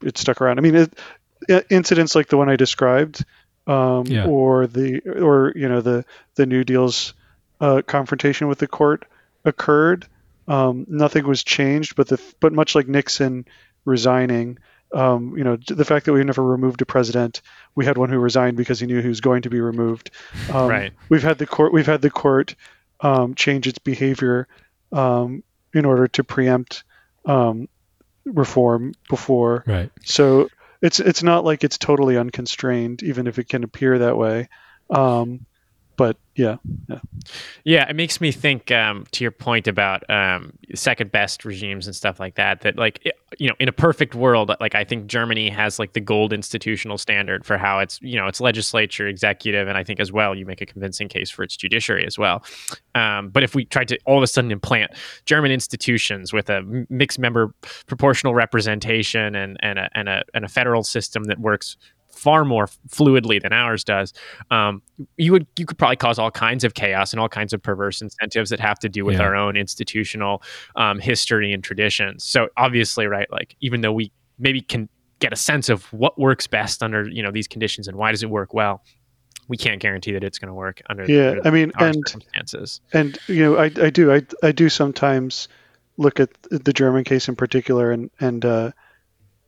[0.04, 0.60] it stuck around.
[0.60, 3.24] I mean, it, incidents like the one I described,
[3.66, 4.28] um, yeah.
[4.28, 7.14] or the or you know the the New Deal's
[7.62, 9.06] uh, confrontation with the court
[9.46, 10.06] occurred.
[10.46, 13.46] Um, nothing was changed, but the but much like Nixon
[13.86, 14.60] resigning,
[14.94, 17.42] um, you know, the fact that we never removed a president,
[17.76, 20.12] we had one who resigned because he knew he was going to be removed.
[20.52, 20.94] Um, right.
[21.10, 21.74] We've had the court.
[21.74, 22.56] We've had the court
[23.02, 24.48] um, change its behavior
[24.92, 26.84] um, in order to preempt
[27.26, 27.68] um,
[28.26, 29.64] reform before.
[29.66, 29.92] Right.
[30.04, 30.50] So
[30.82, 34.50] it's it's not like it's totally unconstrained, even if it can appear that way.
[34.90, 35.46] Um,
[35.96, 37.00] but yeah, yeah,
[37.64, 37.90] yeah.
[37.90, 42.20] It makes me think um, to your point about um, second best regimes and stuff
[42.20, 42.62] like that.
[42.62, 45.94] That like it, you know, in a perfect world, like I think Germany has like
[45.94, 50.00] the gold institutional standard for how it's you know its legislature, executive, and I think
[50.00, 52.44] as well you make a convincing case for its judiciary as well.
[52.96, 54.92] Um, but if we tried to all of a sudden implant
[55.26, 57.54] German institutions with a mixed member
[57.86, 61.78] proportional representation and and a, and a and a federal system that works
[62.14, 64.14] far more fluidly than ours does,
[64.52, 64.82] um,
[65.18, 68.02] you would you could probably cause all kinds of chaos and all kinds of perverse
[68.02, 69.24] incentives that have to do with yeah.
[69.24, 70.42] our own institutional
[70.76, 72.24] um, history and traditions.
[72.24, 76.48] So obviously, right, like even though we maybe can get a sense of what works
[76.48, 78.84] best under you know these conditions and why does it work well,
[79.48, 81.30] we can't guarantee that it's going to work under yeah.
[81.30, 82.82] Under I mean, and circumstances.
[82.94, 85.48] And you know, I I do I I do sometimes
[85.98, 88.72] look at the German case in particular and and uh,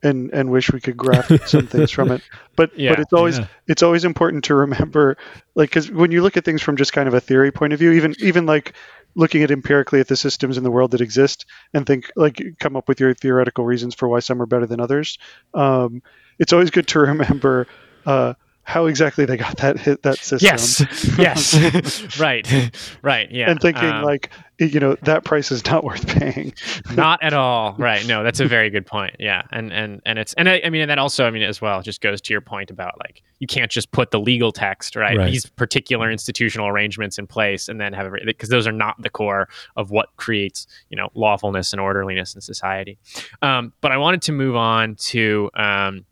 [0.04, 2.22] and and wish we could graft some things from it.
[2.56, 3.48] But yeah, but it's always yeah.
[3.68, 5.18] it's always important to remember,
[5.56, 7.80] like, because when you look at things from just kind of a theory point of
[7.80, 8.76] view, even even like
[9.16, 12.78] looking at empirically at the systems in the world that exist and think like come
[12.78, 15.18] up with your theoretical reasons for why some are better than others.
[15.54, 16.02] Um,
[16.40, 17.68] it's always good to remember.
[18.06, 20.48] Uh, how exactly they got that hit that system.
[21.18, 22.72] Yes, yes, right,
[23.04, 23.50] right, yeah.
[23.50, 26.54] And thinking um, like, you know, that price is not worth paying.
[26.96, 27.76] not at all.
[27.86, 28.06] Right.
[28.08, 29.18] No, that's a very good point.
[29.20, 31.62] Yeah, and and and it's and I, I, mean, and that also, I mean, as
[31.62, 34.96] well, just goes to your point about like you can't just put the legal text
[34.96, 35.32] right, right.
[35.32, 39.10] these particular institutional arrangements in place and then have it because those are not the
[39.10, 42.98] core of what creates you know lawfulness and orderliness in society.
[43.42, 45.50] Um, but I wanted to move on to.
[45.54, 46.06] Um,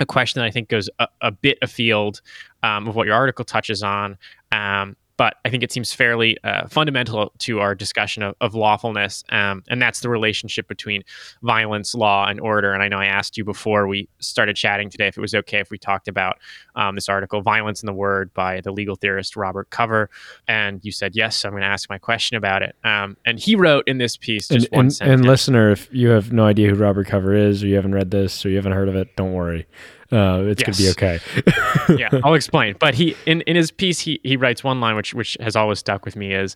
[0.00, 2.20] a question that I think goes a, a bit afield
[2.64, 4.18] um, of what your article touches on.
[4.50, 9.24] Um, but I think it seems fairly uh, fundamental to our discussion of, of lawfulness,
[9.30, 11.02] um, and that's the relationship between
[11.42, 12.72] violence, law, and order.
[12.72, 15.58] And I know I asked you before we started chatting today if it was okay
[15.60, 16.38] if we talked about
[16.74, 20.10] um, this article, "Violence in the Word" by the legal theorist Robert Cover,
[20.48, 21.36] and you said yes.
[21.36, 22.76] So I'm going to ask my question about it.
[22.84, 25.20] Um, and he wrote in this piece just and, one and, sentence.
[25.20, 28.10] And listener, if you have no idea who Robert Cover is, or you haven't read
[28.10, 29.66] this, or you haven't heard of it, don't worry.
[30.14, 30.78] Uh, it's yes.
[30.78, 31.98] gonna be okay.
[31.98, 32.76] yeah, I'll explain.
[32.78, 35.80] But he in, in his piece he he writes one line which which has always
[35.80, 36.54] stuck with me is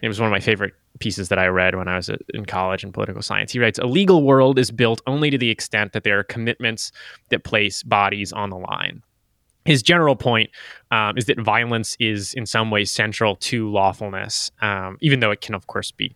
[0.00, 2.84] it was one of my favorite pieces that I read when I was in college
[2.84, 3.52] in political science.
[3.52, 6.92] He writes, "A legal world is built only to the extent that there are commitments
[7.30, 9.02] that place bodies on the line."
[9.64, 10.50] His general point
[10.90, 15.40] um, is that violence is in some ways central to lawfulness, um, even though it
[15.42, 16.14] can, of course, be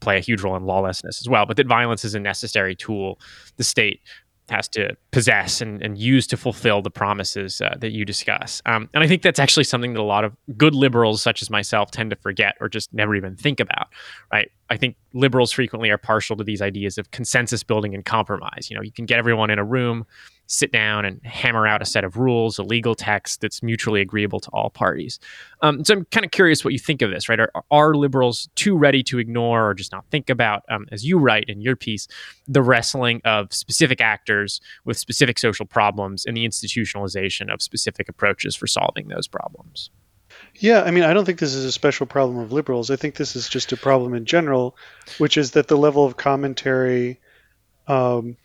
[0.00, 1.46] play a huge role in lawlessness as well.
[1.46, 3.18] But that violence is a necessary tool
[3.56, 4.00] the state
[4.48, 8.62] has to possess and, and use to fulfill the promises uh, that you discuss.
[8.66, 11.50] Um, and I think that's actually something that a lot of good liberals, such as
[11.50, 13.88] myself, tend to forget or just never even think about,
[14.32, 14.50] right?
[14.70, 18.68] I think liberals frequently are partial to these ideas of consensus building and compromise.
[18.70, 20.06] You know, you can get everyone in a room
[20.46, 24.40] sit down and hammer out a set of rules, a legal text that's mutually agreeable
[24.40, 25.18] to all parties.
[25.62, 27.40] Um, so I'm kind of curious what you think of this, right?
[27.40, 31.18] Are, are liberals too ready to ignore or just not think about, um, as you
[31.18, 32.06] write in your piece,
[32.46, 38.54] the wrestling of specific actors with specific social problems and the institutionalization of specific approaches
[38.54, 39.90] for solving those problems?
[40.56, 42.90] Yeah, I mean, I don't think this is a special problem of liberals.
[42.90, 44.76] I think this is just a problem in general,
[45.18, 47.20] which is that the level of commentary
[47.88, 48.36] um,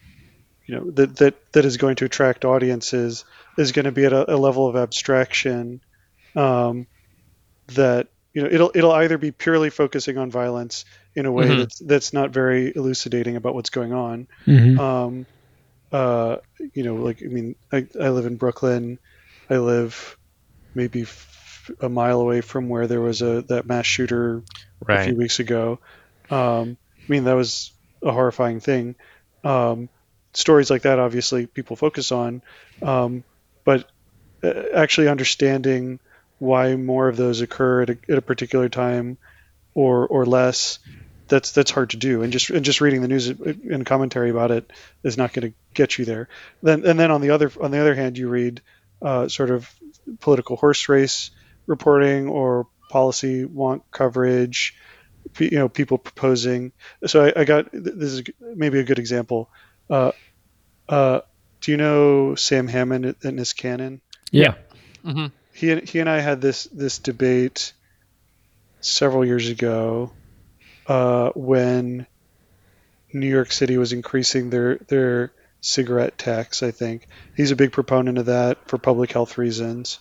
[0.71, 3.25] you know that that that is going to attract audiences
[3.57, 5.81] is going to be at a, a level of abstraction
[6.33, 6.87] um,
[7.67, 11.59] that you know it'll it'll either be purely focusing on violence in a way mm-hmm.
[11.59, 14.29] that's that's not very elucidating about what's going on.
[14.47, 14.79] Mm-hmm.
[14.79, 15.25] Um,
[15.91, 16.37] uh,
[16.73, 18.97] you know, like I mean, I, I live in Brooklyn.
[19.49, 20.17] I live
[20.73, 24.41] maybe f- a mile away from where there was a that mass shooter
[24.87, 25.01] right.
[25.01, 25.79] a few weeks ago.
[26.29, 28.95] Um, I mean, that was a horrifying thing.
[29.43, 29.89] Um,
[30.33, 32.41] stories like that, obviously, people focus on,
[32.81, 33.23] um,
[33.63, 33.89] but
[34.43, 35.99] uh, actually understanding
[36.39, 39.17] why more of those occur at a, at a particular time
[39.73, 40.79] or or less
[41.27, 42.23] that's that's hard to do.
[42.23, 44.71] And just and just reading the news and commentary about it
[45.03, 46.27] is not going to get you there.
[46.61, 48.61] Then and then on the other on the other hand you read
[49.01, 49.73] uh, sort of
[50.19, 51.31] political horse race
[51.67, 54.75] reporting or policy want coverage
[55.39, 56.71] you know people proposing.
[57.05, 59.49] So I, I got this is maybe a good example
[59.91, 60.11] uh,
[60.89, 61.21] uh,
[61.59, 63.99] do you know Sam Hammond and Niskanen?
[64.31, 64.55] Yeah.
[65.05, 65.27] Mm-hmm.
[65.53, 67.73] He he and I had this this debate
[68.79, 70.11] several years ago
[70.87, 72.07] uh, when
[73.13, 76.63] New York City was increasing their their cigarette tax.
[76.63, 79.99] I think he's a big proponent of that for public health reasons.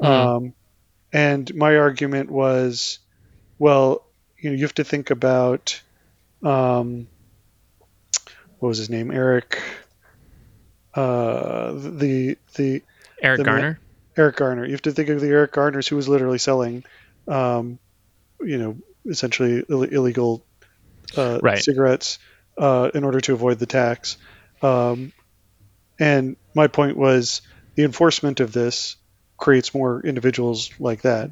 [0.00, 0.36] Mm-hmm.
[0.46, 0.54] Um,
[1.12, 2.98] and my argument was,
[3.58, 4.04] well,
[4.36, 5.80] you know, you have to think about
[6.42, 7.08] um,
[8.58, 9.62] what was his name, Eric.
[10.94, 12.82] Uh, the the
[13.22, 13.80] Eric the Garner.
[14.16, 14.64] Eric Garner.
[14.64, 16.84] You have to think of the Eric Garners who was literally selling,
[17.28, 17.78] um,
[18.40, 20.44] you know, essentially Ill- illegal
[21.16, 21.62] uh, right.
[21.62, 22.18] cigarettes
[22.56, 24.16] uh, in order to avoid the tax.
[24.60, 25.12] Um,
[26.00, 27.42] and my point was
[27.76, 28.96] the enforcement of this
[29.36, 31.30] creates more individuals like that.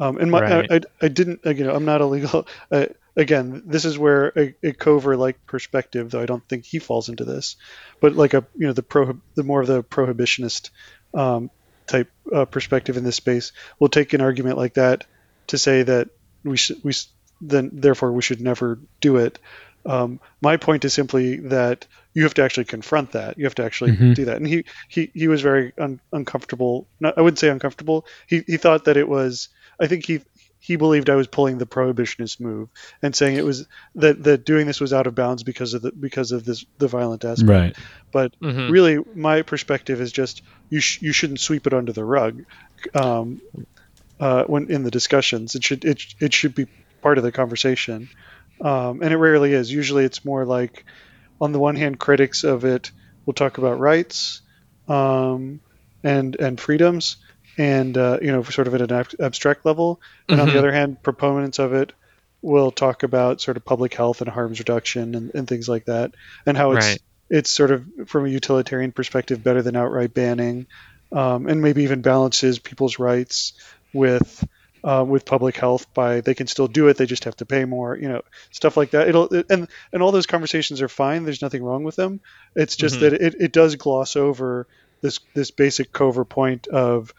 [0.00, 0.70] Um, and my, right.
[0.70, 2.46] I, I, I, didn't, you know, I'm not a legal,
[3.16, 7.08] again, this is where a, a Cover like perspective, though I don't think he falls
[7.08, 7.56] into this,
[8.00, 10.70] but like a you know the pro the more of the prohibitionist
[11.14, 11.50] um,
[11.86, 15.06] type uh, perspective in this space will take an argument like that
[15.48, 16.08] to say that
[16.44, 16.92] we should we
[17.40, 19.38] then therefore we should never do it.
[19.84, 23.38] Um, my point is simply that you have to actually confront that.
[23.38, 24.12] You have to actually mm-hmm.
[24.12, 24.36] do that.
[24.36, 26.86] And he he, he was very un, uncomfortable.
[27.00, 28.06] Not, I wouldn't say uncomfortable.
[28.26, 29.48] He he thought that it was.
[29.80, 30.20] I think he
[30.62, 32.68] he believed I was pulling the prohibitionist move
[33.02, 35.90] and saying it was that that doing this was out of bounds because of the
[35.90, 37.48] because of this the violent aspect.
[37.50, 37.76] Right.
[38.12, 38.70] But mm-hmm.
[38.70, 42.44] really, my perspective is just you sh- you shouldn't sweep it under the rug.
[42.94, 43.42] Um,
[44.20, 46.68] uh, when in the discussions, it should it it should be
[47.02, 48.08] part of the conversation,
[48.60, 49.72] um, and it rarely is.
[49.72, 50.84] Usually, it's more like,
[51.40, 52.92] on the one hand, critics of it
[53.26, 54.42] will talk about rights,
[54.86, 55.58] um,
[56.04, 57.16] and and freedoms,
[57.58, 60.00] and uh, you know, sort of at an ab- abstract level.
[60.28, 60.40] And mm-hmm.
[60.40, 60.58] on the mm-hmm.
[60.58, 61.92] other hand, proponents of it
[62.40, 66.12] will talk about sort of public health and harms reduction and, and things like that,
[66.44, 67.02] and how it's right.
[67.30, 70.66] it's sort of from a utilitarian perspective better than outright banning,
[71.12, 73.54] um, and maybe even balances people's rights
[73.92, 74.46] with.
[74.84, 77.64] Uh, with public health by they can still do it they just have to pay
[77.64, 81.22] more you know stuff like that it'll it, and and all those conversations are fine
[81.22, 82.18] there's nothing wrong with them
[82.56, 83.10] it's just mm-hmm.
[83.10, 84.66] that it, it does gloss over
[85.00, 87.14] this this basic cover point of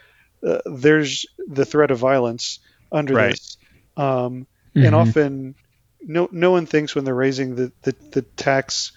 [0.45, 2.59] uh, there's the threat of violence
[2.91, 3.31] under right.
[3.31, 3.57] this,
[3.97, 4.85] um, mm-hmm.
[4.85, 5.55] and often
[6.01, 8.91] no no one thinks when they're raising the the, the tax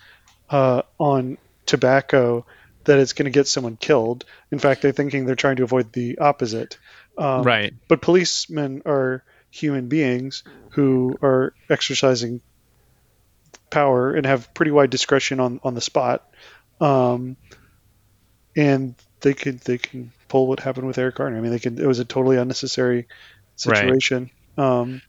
[0.50, 2.44] uh, on tobacco
[2.84, 4.24] that it's going to get someone killed.
[4.50, 6.78] In fact, they're thinking they're trying to avoid the opposite.
[7.18, 7.74] Um, right.
[7.88, 12.40] But policemen are human beings who are exercising
[13.70, 16.28] power and have pretty wide discretion on, on the spot.
[16.80, 17.36] Um,
[18.54, 18.94] and
[19.26, 21.36] they could they can pull what happened with Eric Garner.
[21.36, 21.80] I mean, they could.
[21.80, 23.08] It was a totally unnecessary
[23.56, 24.30] situation.
[24.56, 24.64] Right.
[24.64, 25.02] Um,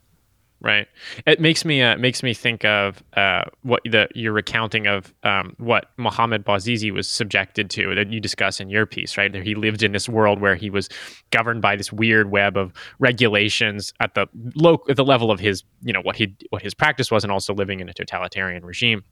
[0.59, 0.87] right.
[1.27, 5.53] It makes me uh, makes me think of uh, what the your recounting of um,
[5.59, 9.19] what Mohammed Bouazizi was subjected to that you discuss in your piece.
[9.19, 10.89] Right, he lived in this world where he was
[11.29, 14.25] governed by this weird web of regulations at the
[14.55, 17.31] low at the level of his you know what he what his practice was, and
[17.31, 19.03] also living in a totalitarian regime.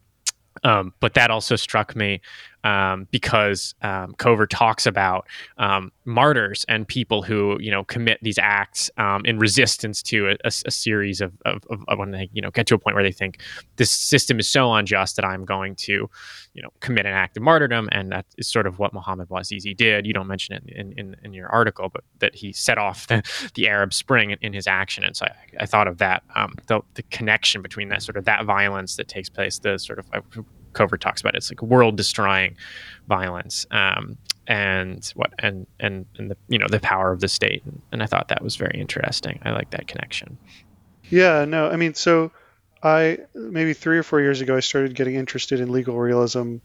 [0.63, 2.21] Um, but that also struck me
[2.65, 8.39] um, because um, Cover talks about um, martyrs and people who you know commit these
[8.39, 12.41] acts um, in resistance to a, a, a series of, of, of, when they you
[12.41, 13.39] know get to a point where they think
[13.75, 16.09] this system is so unjust that I'm going to
[16.53, 19.77] you know commit an act of martyrdom, and that is sort of what Muhammad Bouazizi
[19.77, 20.07] did.
[20.07, 23.21] You don't mention it in, in, in your article, but that he set off the,
[23.53, 26.55] the Arab Spring in, in his action, and so I, I thought of that um,
[26.65, 30.07] the, the connection between that sort of that violence that takes place, the sort of
[30.75, 31.35] Cover talks about.
[31.35, 31.37] It.
[31.37, 32.57] It's like world destroying
[33.07, 37.63] violence, um, and what and and and the you know the power of the state.
[37.91, 39.39] And I thought that was very interesting.
[39.43, 40.37] I like that connection.
[41.09, 42.31] Yeah, no, I mean, so
[42.83, 46.57] I maybe three or four years ago I started getting interested in legal realism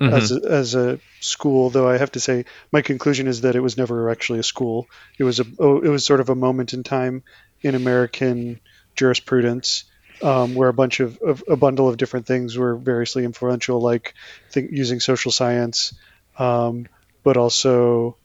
[0.00, 0.14] mm-hmm.
[0.14, 1.70] as a, as a school.
[1.70, 4.86] Though I have to say, my conclusion is that it was never actually a school.
[5.18, 7.22] It was a oh, it was sort of a moment in time
[7.62, 8.60] in American
[8.96, 9.84] jurisprudence
[10.22, 14.14] um, where a bunch of, of, a bundle of different things were variously influential, like
[14.50, 15.94] think, using social science,
[16.38, 16.86] um,
[17.22, 18.16] but also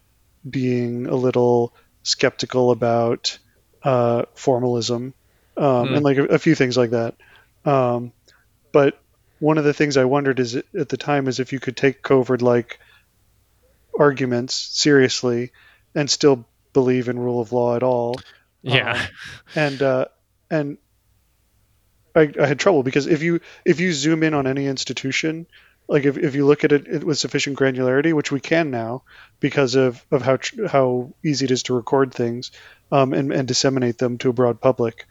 [0.48, 3.38] being a little skeptical about
[3.84, 5.14] uh, formalism
[5.58, 5.96] mm.
[5.96, 7.16] and like a, a, few things like that.
[7.66, 8.12] Um,
[8.72, 9.00] but
[9.40, 12.02] one of the things I wondered is at the time is if you could take
[12.02, 12.80] Cover like
[13.98, 15.52] arguments seriously
[15.94, 18.16] and still believe in rule of law at all.
[18.62, 18.94] Yeah.
[18.94, 19.08] Um,
[19.56, 20.06] and uh,
[20.50, 20.78] and
[22.16, 25.48] I, I, had trouble because if you if you zoom in on any institution,
[25.88, 29.04] like if, if you look at it, with sufficient granularity, which we can now
[29.40, 32.52] because of, of how how easy it is to record things
[32.92, 35.06] um, and, and disseminate them to a broad public.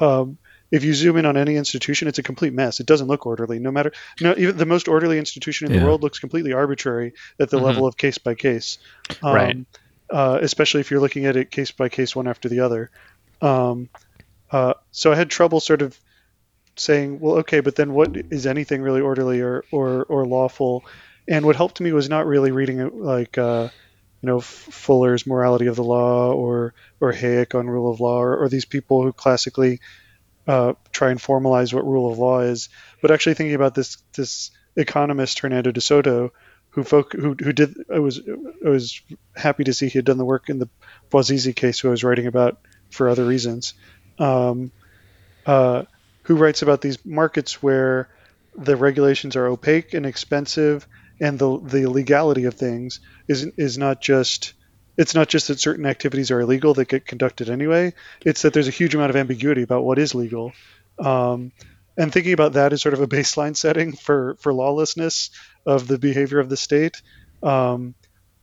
[0.00, 0.38] Um,
[0.70, 2.78] if you zoom in on any institution, it's a complete mess.
[2.78, 3.58] It doesn't look orderly.
[3.58, 5.80] No matter no, even the most orderly institution in yeah.
[5.80, 7.66] the world looks completely arbitrary at the mm-hmm.
[7.66, 8.78] level of case by case.
[9.22, 9.56] Um, right.
[10.10, 12.90] Uh, especially if you're looking at it case by case, one after the other.
[13.40, 13.88] Um,
[14.50, 15.98] uh, so I had trouble sort of
[16.80, 20.84] saying, well, okay, but then what is anything really orderly or or, or lawful?
[21.26, 23.68] And what helped me was not really reading like uh,
[24.22, 28.36] you know Fuller's Morality of the Law or or Hayek on Rule of Law or,
[28.36, 29.80] or these people who classically
[30.48, 32.70] uh, try and formalize what rule of law is,
[33.02, 36.32] but actually thinking about this this economist Hernando de Soto,
[36.70, 38.20] who folk who who did I was
[38.64, 39.00] I was
[39.36, 40.70] happy to see he had done the work in the
[41.10, 42.58] Bouazizi case, who I was writing about
[42.90, 43.74] for other reasons.
[44.18, 44.72] Um,
[45.44, 45.84] uh,
[46.28, 48.10] who writes about these markets where
[48.54, 50.86] the regulations are opaque and expensive,
[51.20, 54.52] and the the legality of things is is not just
[54.98, 57.94] it's not just that certain activities are illegal that get conducted anyway.
[58.26, 60.52] It's that there's a huge amount of ambiguity about what is legal.
[60.98, 61.52] Um,
[61.96, 65.30] and thinking about that as sort of a baseline setting for for lawlessness
[65.64, 67.00] of the behavior of the state.
[67.42, 67.94] Um,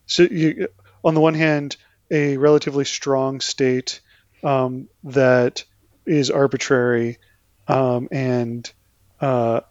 [0.08, 0.70] so you,
[1.04, 1.78] on the one hand,
[2.10, 4.02] a relatively strong state
[4.44, 5.66] um, that
[6.08, 7.20] is arbitrary
[7.68, 8.72] um, and
[9.20, 9.62] uh,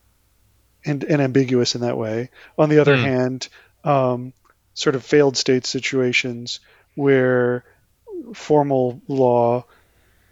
[0.84, 2.30] and and ambiguous in that way.
[2.58, 3.02] On the other mm.
[3.02, 3.48] hand,
[3.84, 4.32] um,
[4.74, 6.60] sort of failed state situations
[6.94, 7.64] where
[8.34, 9.64] formal law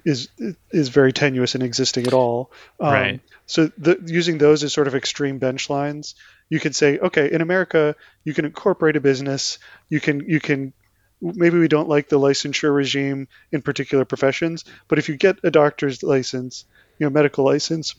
[0.05, 0.29] is
[0.71, 2.51] is very tenuous in existing at all.
[2.81, 3.21] Um, right.
[3.47, 6.15] So the, using those as sort of extreme bench lines,
[6.49, 7.95] you could say, okay, in America,
[8.25, 9.59] you can incorporate a business.
[9.89, 10.73] You can you can
[11.21, 15.51] maybe we don't like the licensure regime in particular professions, but if you get a
[15.51, 16.65] doctor's license,
[17.03, 17.97] you know, medical license,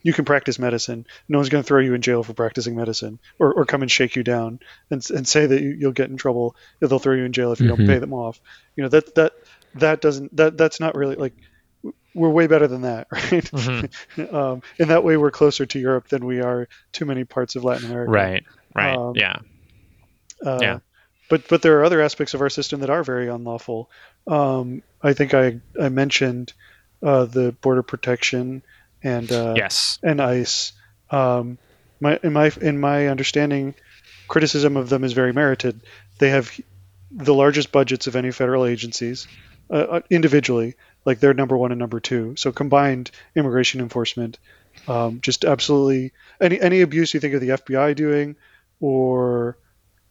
[0.00, 1.08] you can practice medicine.
[1.28, 3.90] No one's going to throw you in jail for practicing medicine or, or come and
[3.90, 7.24] shake you down and, and say that you, will get in trouble they'll throw you
[7.24, 7.78] in jail if you mm-hmm.
[7.78, 8.40] don't pay them off.
[8.76, 9.32] You know, that, that,
[9.74, 11.34] that doesn't, that, that's not really like,
[12.14, 13.42] we're way better than that, right?
[13.42, 14.36] Mm-hmm.
[14.36, 17.64] um, in that way, we're closer to Europe than we are to many parts of
[17.64, 18.12] Latin America.
[18.12, 18.44] Right.
[18.72, 18.96] Right.
[18.96, 19.38] Um, yeah.
[20.46, 20.78] Uh, yeah.
[21.28, 23.90] But but there are other aspects of our system that are very unlawful.
[24.28, 26.52] Um, I think I I mentioned
[27.02, 28.62] uh, the border protection
[29.02, 30.72] and uh, yes and ICE.
[31.10, 31.58] Um,
[32.00, 33.74] my in my in my understanding,
[34.28, 35.80] criticism of them is very merited.
[36.18, 36.58] They have
[37.10, 39.28] the largest budgets of any federal agencies
[39.70, 40.74] uh, uh, individually.
[41.04, 42.36] Like they're number one and number two.
[42.36, 44.38] So combined immigration enforcement,
[44.86, 48.36] um, just absolutely any any abuse you think of the FBI doing
[48.80, 49.56] or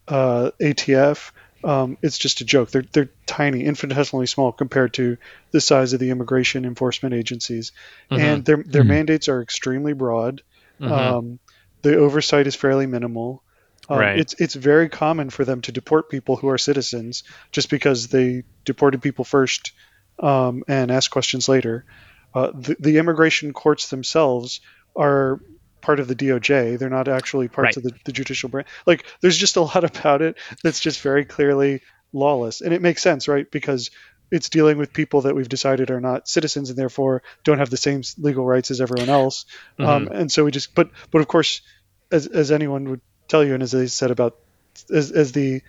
[0.08, 1.32] uh, ATF
[1.64, 2.72] um, it's just a joke.
[2.72, 5.18] They're they're tiny, infinitesimally small compared to
[5.52, 7.72] the size of the immigration enforcement agencies,
[8.10, 8.22] mm-hmm.
[8.22, 8.90] and their their mm-hmm.
[8.90, 10.42] mandates are extremely broad.
[10.80, 10.92] Mm-hmm.
[10.92, 11.40] Um,
[11.82, 13.44] the oversight is fairly minimal.
[13.90, 14.20] Um, right.
[14.20, 18.44] It's it's very common for them to deport people who are citizens just because they
[18.66, 19.74] deported people first
[20.20, 21.86] um, and ask questions later.
[22.34, 24.62] Uh, the, the immigration courts themselves
[24.96, 25.42] are
[25.82, 26.78] part of the DOJ.
[26.78, 27.78] They're not actually parts right.
[27.78, 28.68] of the, the judicial branch.
[28.86, 31.82] Like there's just a lot about it that's just very clearly
[32.14, 33.50] lawless, and it makes sense, right?
[33.50, 33.92] Because
[34.32, 37.78] it's dealing with people that we've decided are not citizens and therefore don't have the
[37.78, 39.46] same legal rights as everyone else.
[39.78, 39.90] Mm-hmm.
[39.90, 41.62] Um, and so we just, but but of course,
[42.12, 44.38] as as anyone would tell you, and as they said about
[44.90, 45.62] as, as the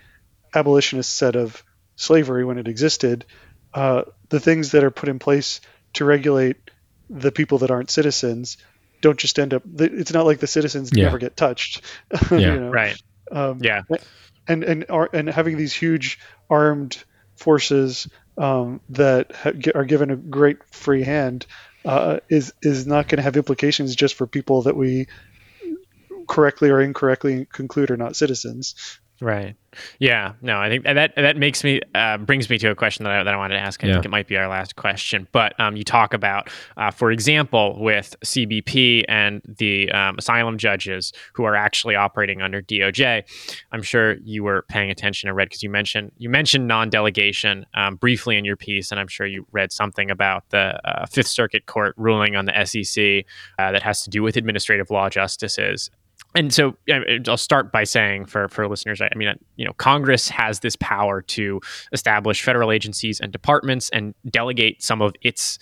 [0.55, 1.63] abolitionists said of
[1.97, 3.25] slavery when it existed,
[3.75, 5.61] uh, the things that are put in place
[5.95, 6.57] to regulate
[7.11, 8.57] the people that aren't citizens
[9.03, 9.63] don't just end up.
[9.79, 11.05] It's not like the citizens Yeah.
[11.05, 11.83] never get touched.
[12.31, 12.39] Yeah.
[12.39, 12.71] you know?
[12.71, 12.97] Right.
[13.31, 13.83] Um, Yeah.
[14.49, 17.03] and and are, and having these huge armed
[17.37, 21.45] forces um, that ha- are given a great free hand
[21.85, 25.07] uh, is is not going to have implications just for people that we
[26.29, 28.75] correctly or incorrectly conclude are not citizens.
[29.23, 29.55] Right.
[30.01, 30.33] Yeah.
[30.43, 33.23] No, I think that that makes me uh, brings me to a question that I,
[33.23, 33.83] that I wanted to ask.
[33.83, 33.93] I Yeah.
[33.95, 35.29] think it might be our last question.
[35.31, 41.13] But um, you talk about, uh, for example, with CBP and the um, asylum judges
[41.35, 43.23] who are actually operating under DOJ.
[43.71, 47.95] I'm sure you were paying attention and read because you mentioned you mentioned non-delegation um,
[47.95, 51.67] briefly in your piece, and I'm sure you read something about the uh, Fifth Circuit
[51.67, 53.25] Court ruling on the SEC
[53.59, 55.91] uh, that has to do with administrative law justices
[56.35, 56.77] and so
[57.29, 60.77] I'll start by saying for for listeners, I I mean, you know, Congress has this
[60.77, 61.61] power to
[61.93, 65.59] establish federal agencies and departments and delegate some of its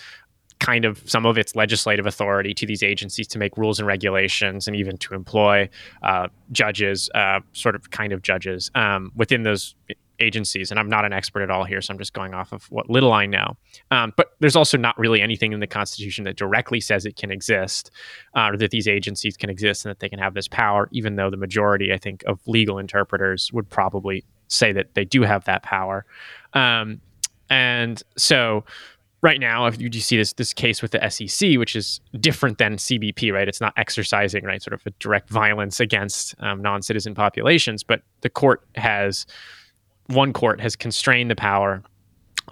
[0.61, 4.66] kind of some of its legislative authority to these agencies to make rules and regulations
[4.68, 5.68] and even to employ
[6.03, 9.75] uh, judges, uh, sort of kind of judges um, within those
[10.21, 10.71] agencies.
[10.71, 12.89] And I'm not an expert at all here, so I'm just going off of what
[12.91, 13.57] little I know.
[13.91, 17.31] Um, but there's also not really anything in the Constitution that directly says it can
[17.31, 17.91] exist
[18.37, 21.16] uh, or that these agencies can exist and that they can have this power, even
[21.16, 25.45] though the majority, I think, of legal interpreters would probably say that they do have
[25.45, 26.05] that power.
[26.55, 27.01] Um,
[27.49, 28.64] and so,
[29.23, 32.77] right now, if you, see this this case with the SEC, which is different than
[32.77, 33.49] CBP, right?
[33.49, 38.31] It's not exercising right sort of a direct violence against um, non-citizen populations, but the
[38.31, 39.27] court has
[40.11, 41.83] one court has constrained the power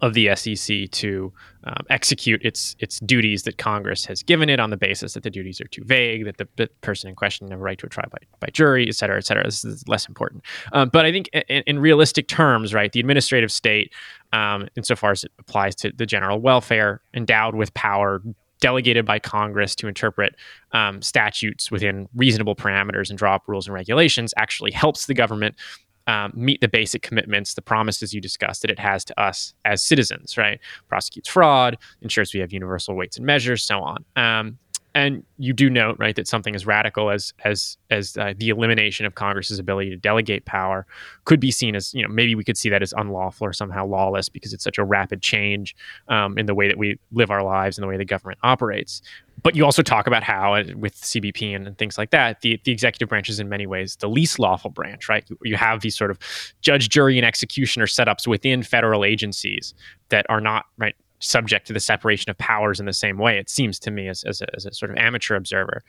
[0.00, 1.32] of the SEC to
[1.64, 5.30] um, execute its its duties that Congress has given it on the basis that the
[5.30, 7.88] duties are too vague, that the, the person in question have a right to a
[7.88, 9.44] trial by, by jury, et cetera, et cetera.
[9.44, 10.44] This is less important.
[10.72, 13.92] Um, but I think in, in realistic terms, right, the administrative state,
[14.32, 18.22] um, insofar as it applies to the general welfare, endowed with power
[18.60, 20.34] delegated by Congress to interpret
[20.72, 25.54] um, statutes within reasonable parameters and draw up rules and regulations, actually helps the government
[26.08, 29.84] um, meet the basic commitments, the promises you discussed that it has to us as
[29.84, 30.58] citizens, right?
[30.88, 34.04] Prosecutes fraud, ensures we have universal weights and measures, so on.
[34.16, 34.58] Um,
[34.98, 39.06] and you do note, right, that something as radical as as as uh, the elimination
[39.06, 40.86] of Congress's ability to delegate power
[41.24, 43.86] could be seen as, you know, maybe we could see that as unlawful or somehow
[43.86, 45.76] lawless because it's such a rapid change
[46.08, 49.00] um, in the way that we live our lives and the way the government operates.
[49.42, 52.60] But you also talk about how, uh, with CBP and, and things like that, the,
[52.64, 55.24] the executive branch is in many ways the least lawful branch, right?
[55.42, 56.18] You have these sort of
[56.60, 59.74] judge, jury, and executioner setups within federal agencies
[60.08, 63.50] that are not, right, subject to the separation of powers in the same way, it
[63.50, 65.82] seems to me, as, as, a, as a sort of amateur observer.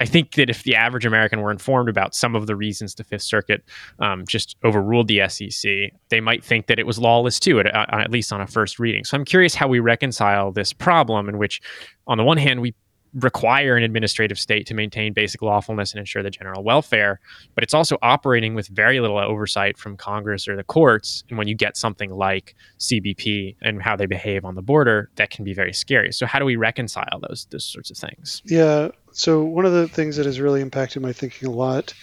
[0.00, 3.04] I think that if the average American were informed about some of the reasons the
[3.04, 3.62] Fifth Circuit
[4.00, 8.10] um, just overruled the SEC, they might think that it was lawless too, at, at
[8.10, 9.04] least on a first reading.
[9.04, 11.60] So I'm curious how we reconcile this problem in which,
[12.08, 12.74] on the one hand, we
[13.14, 17.20] require an administrative state to maintain basic lawfulness and ensure the general welfare,
[17.54, 21.22] but it's also operating with very little oversight from Congress or the courts.
[21.28, 25.30] And when you get something like CBP and how they behave on the border, that
[25.30, 26.12] can be very scary.
[26.12, 28.42] So how do we reconcile those those sorts of things?
[28.44, 28.88] Yeah.
[29.12, 31.94] So one of the things that has really impacted my thinking a lot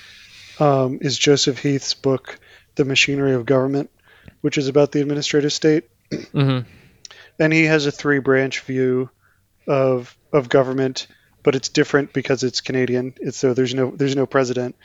[0.59, 2.39] um, is Joseph Heath's book,
[2.75, 3.89] The Machinery of Government,
[4.41, 5.89] which is about the administrative state.
[6.11, 6.69] Mm-hmm.
[7.39, 9.09] And he has a three branch view
[9.67, 11.07] of of government,
[11.43, 13.13] but it's different because it's Canadian.
[13.19, 14.75] It's so there's no there's no president,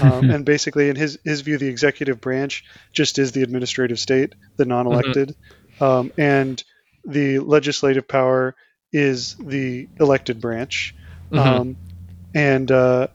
[0.00, 4.34] um, and basically in his his view, the executive branch just is the administrative state,
[4.56, 5.34] the non-elected,
[5.80, 6.62] um, and
[7.04, 8.54] the legislative power
[8.92, 10.94] is the elected branch,
[11.30, 11.38] Mhm.
[11.38, 11.76] um,
[12.34, 13.08] and uh,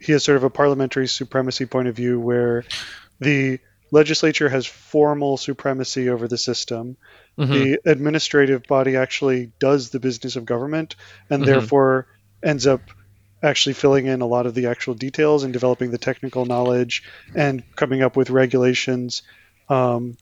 [0.00, 2.64] he has sort of a parliamentary supremacy point of view where
[3.20, 3.58] the
[4.00, 6.96] legislature has formal supremacy over the system
[7.38, 7.52] Mhm.
[7.52, 10.96] the administrative body actually does the business of government
[11.30, 11.46] and Mhm.
[11.46, 12.06] therefore
[12.44, 12.82] ends up
[13.42, 17.02] actually filling in a lot of the actual details and developing the technical knowledge
[17.34, 19.22] and coming up with regulations
[19.68, 20.16] um,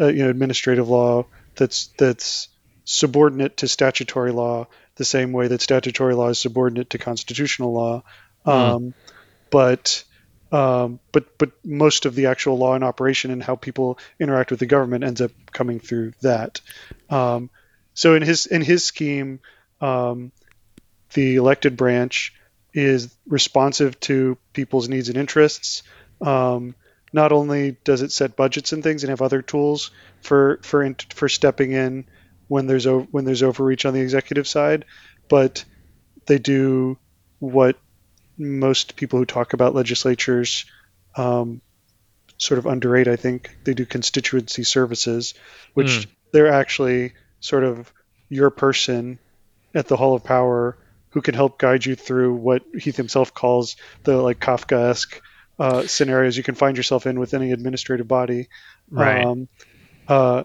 [0.00, 1.24] uh, you know administrative law
[1.56, 2.48] that's that's
[2.84, 4.66] subordinate to statutory law
[4.96, 8.02] the same way that statutory law is subordinate to constitutional law
[8.44, 8.94] um,
[9.50, 10.04] but
[10.50, 14.60] um, but but most of the actual law in operation and how people interact with
[14.60, 16.60] the government ends up coming through that.
[17.10, 17.50] Um,
[17.94, 19.40] so in his in his scheme,
[19.80, 20.32] um,
[21.14, 22.34] the elected branch
[22.72, 25.82] is responsive to people's needs and interests.
[26.20, 26.74] Um,
[27.12, 29.90] not only does it set budgets and things and have other tools
[30.22, 32.04] for for for stepping in
[32.48, 34.84] when there's o- when there's overreach on the executive side,
[35.28, 35.64] but
[36.26, 36.98] they do
[37.38, 37.76] what
[38.38, 40.64] most people who talk about legislatures
[41.16, 41.60] um,
[42.38, 43.08] sort of underrate.
[43.08, 45.34] I think they do constituency services,
[45.74, 46.06] which mm.
[46.32, 47.92] they're actually sort of
[48.28, 49.18] your person
[49.74, 50.78] at the Hall of Power
[51.10, 55.20] who can help guide you through what Heath himself calls the like Kafkaesque
[55.58, 58.48] uh, scenarios you can find yourself in with any administrative body.
[58.90, 59.24] Right.
[59.24, 59.48] Um,
[60.06, 60.44] uh,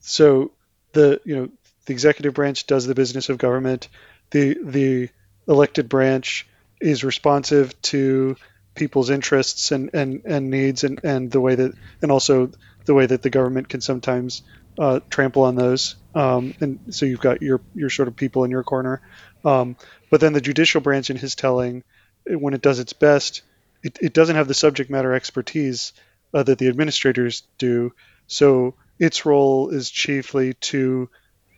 [0.00, 0.52] so
[0.92, 1.48] the you know
[1.84, 3.88] the executive branch does the business of government.
[4.30, 5.08] The the
[5.46, 6.46] elected branch
[6.80, 8.36] is responsive to
[8.74, 11.72] people's interests and, and, and needs and, and the way that
[12.02, 12.50] and also
[12.84, 14.42] the way that the government can sometimes
[14.78, 15.96] uh, trample on those.
[16.14, 19.00] Um, and so you've got your your sort of people in your corner.
[19.44, 19.76] Um,
[20.10, 21.82] but then the judicial branch, in his telling,
[22.26, 23.42] when it does its best,
[23.82, 25.92] it, it doesn't have the subject matter expertise
[26.34, 27.92] uh, that the administrators do.
[28.26, 31.08] So its role is chiefly to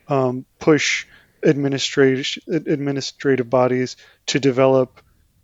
[0.08, 1.06] um, push
[1.42, 3.96] administrative administrative bodies
[4.26, 5.00] to develop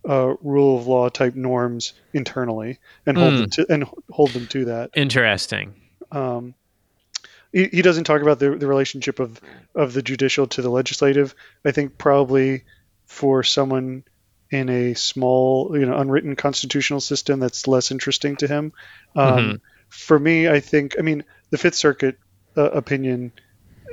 [0.08, 3.38] uh, rule of law type norms internally and hold mm.
[3.38, 4.90] them to and hold them to that.
[4.94, 5.74] Interesting.
[6.12, 6.54] Um,
[7.52, 9.40] he, he doesn't talk about the, the relationship of
[9.74, 11.34] of the judicial to the legislative.
[11.64, 12.64] I think probably
[13.06, 14.04] for someone
[14.50, 18.72] in a small, you know, unwritten constitutional system, that's less interesting to him.
[19.16, 19.54] Um, mm-hmm.
[19.88, 22.18] For me, I think, I mean, the Fifth Circuit
[22.56, 23.32] uh, opinion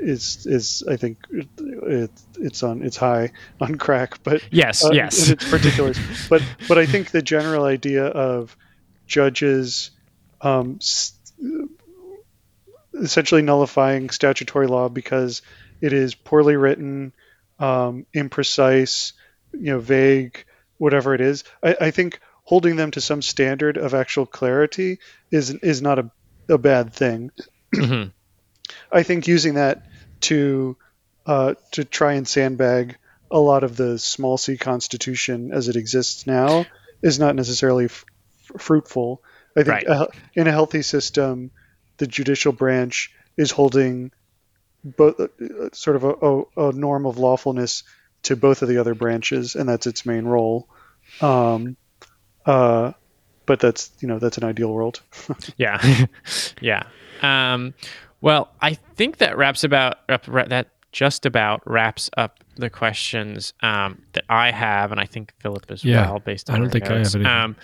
[0.01, 5.29] is is I think it, it's on it's high on crack, but yes, uh, yes,
[5.29, 5.97] it's particulars.
[6.29, 8.55] but but I think the general idea of
[9.07, 9.91] judges
[10.41, 10.79] um,
[12.93, 15.41] essentially nullifying statutory law because
[15.81, 17.13] it is poorly written,
[17.59, 19.13] um, imprecise,
[19.53, 20.45] you know, vague,
[20.77, 21.43] whatever it is.
[21.63, 24.99] I, I, think holding them to some standard of actual clarity
[25.29, 26.11] is is not a,
[26.49, 27.31] a bad thing.
[27.75, 28.09] Mm-hmm.
[28.91, 29.85] I think using that
[30.22, 30.78] to
[31.26, 32.97] uh, to try and sandbag
[33.30, 36.65] a lot of the small c constitution as it exists now
[37.01, 38.05] is not necessarily f-
[38.57, 39.24] fruitful.
[39.55, 39.88] I think right.
[39.88, 41.51] uh, in a healthy system,
[41.97, 44.11] the judicial branch is holding
[44.84, 45.28] both uh,
[45.74, 47.84] sort of a, a, a, norm of lawfulness
[48.24, 50.67] to both of the other branches, and that's its main role.
[51.22, 51.78] Um,
[52.45, 52.93] uh,
[53.45, 55.01] but that's you know that's an ideal world.
[55.57, 56.05] yeah,
[56.61, 56.84] yeah.
[57.22, 57.74] Um,
[58.22, 64.26] well, I think that wraps about that just about wraps up the questions um, that
[64.30, 67.15] I have, and I think Philip as yeah, well, based on I don't think notes.
[67.15, 67.26] I have any.
[67.26, 67.55] Um,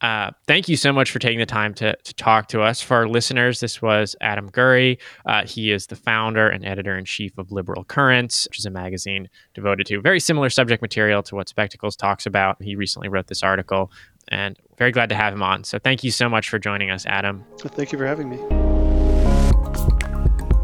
[0.00, 2.80] uh, thank you so much for taking the time to, to talk to us.
[2.80, 4.98] For our listeners, this was Adam Gurri.
[5.26, 8.70] Uh, he is the founder and editor in chief of Liberal Currents, which is a
[8.70, 12.62] magazine devoted to very similar subject material to what Spectacles talks about.
[12.62, 13.92] He recently wrote this article,
[14.28, 15.64] and very glad to have him on.
[15.64, 17.44] So thank you so much for joining us, Adam.
[17.58, 18.69] Thank you for having me.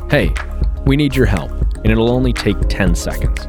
[0.08, 0.32] Hey,
[0.84, 3.48] we need your help, and it'll only take 10 seconds.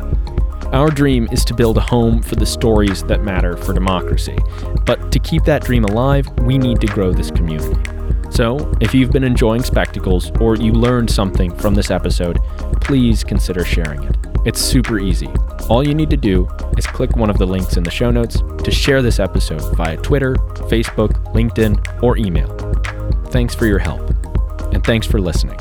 [0.73, 4.35] Our dream is to build a home for the stories that matter for democracy.
[4.83, 7.79] But to keep that dream alive, we need to grow this community.
[8.31, 12.39] So, if you've been enjoying Spectacles or you learned something from this episode,
[12.81, 14.17] please consider sharing it.
[14.43, 15.29] It's super easy.
[15.69, 18.41] All you need to do is click one of the links in the show notes
[18.63, 20.33] to share this episode via Twitter,
[20.71, 22.49] Facebook, LinkedIn, or email.
[23.29, 24.09] Thanks for your help,
[24.73, 25.59] and thanks for listening.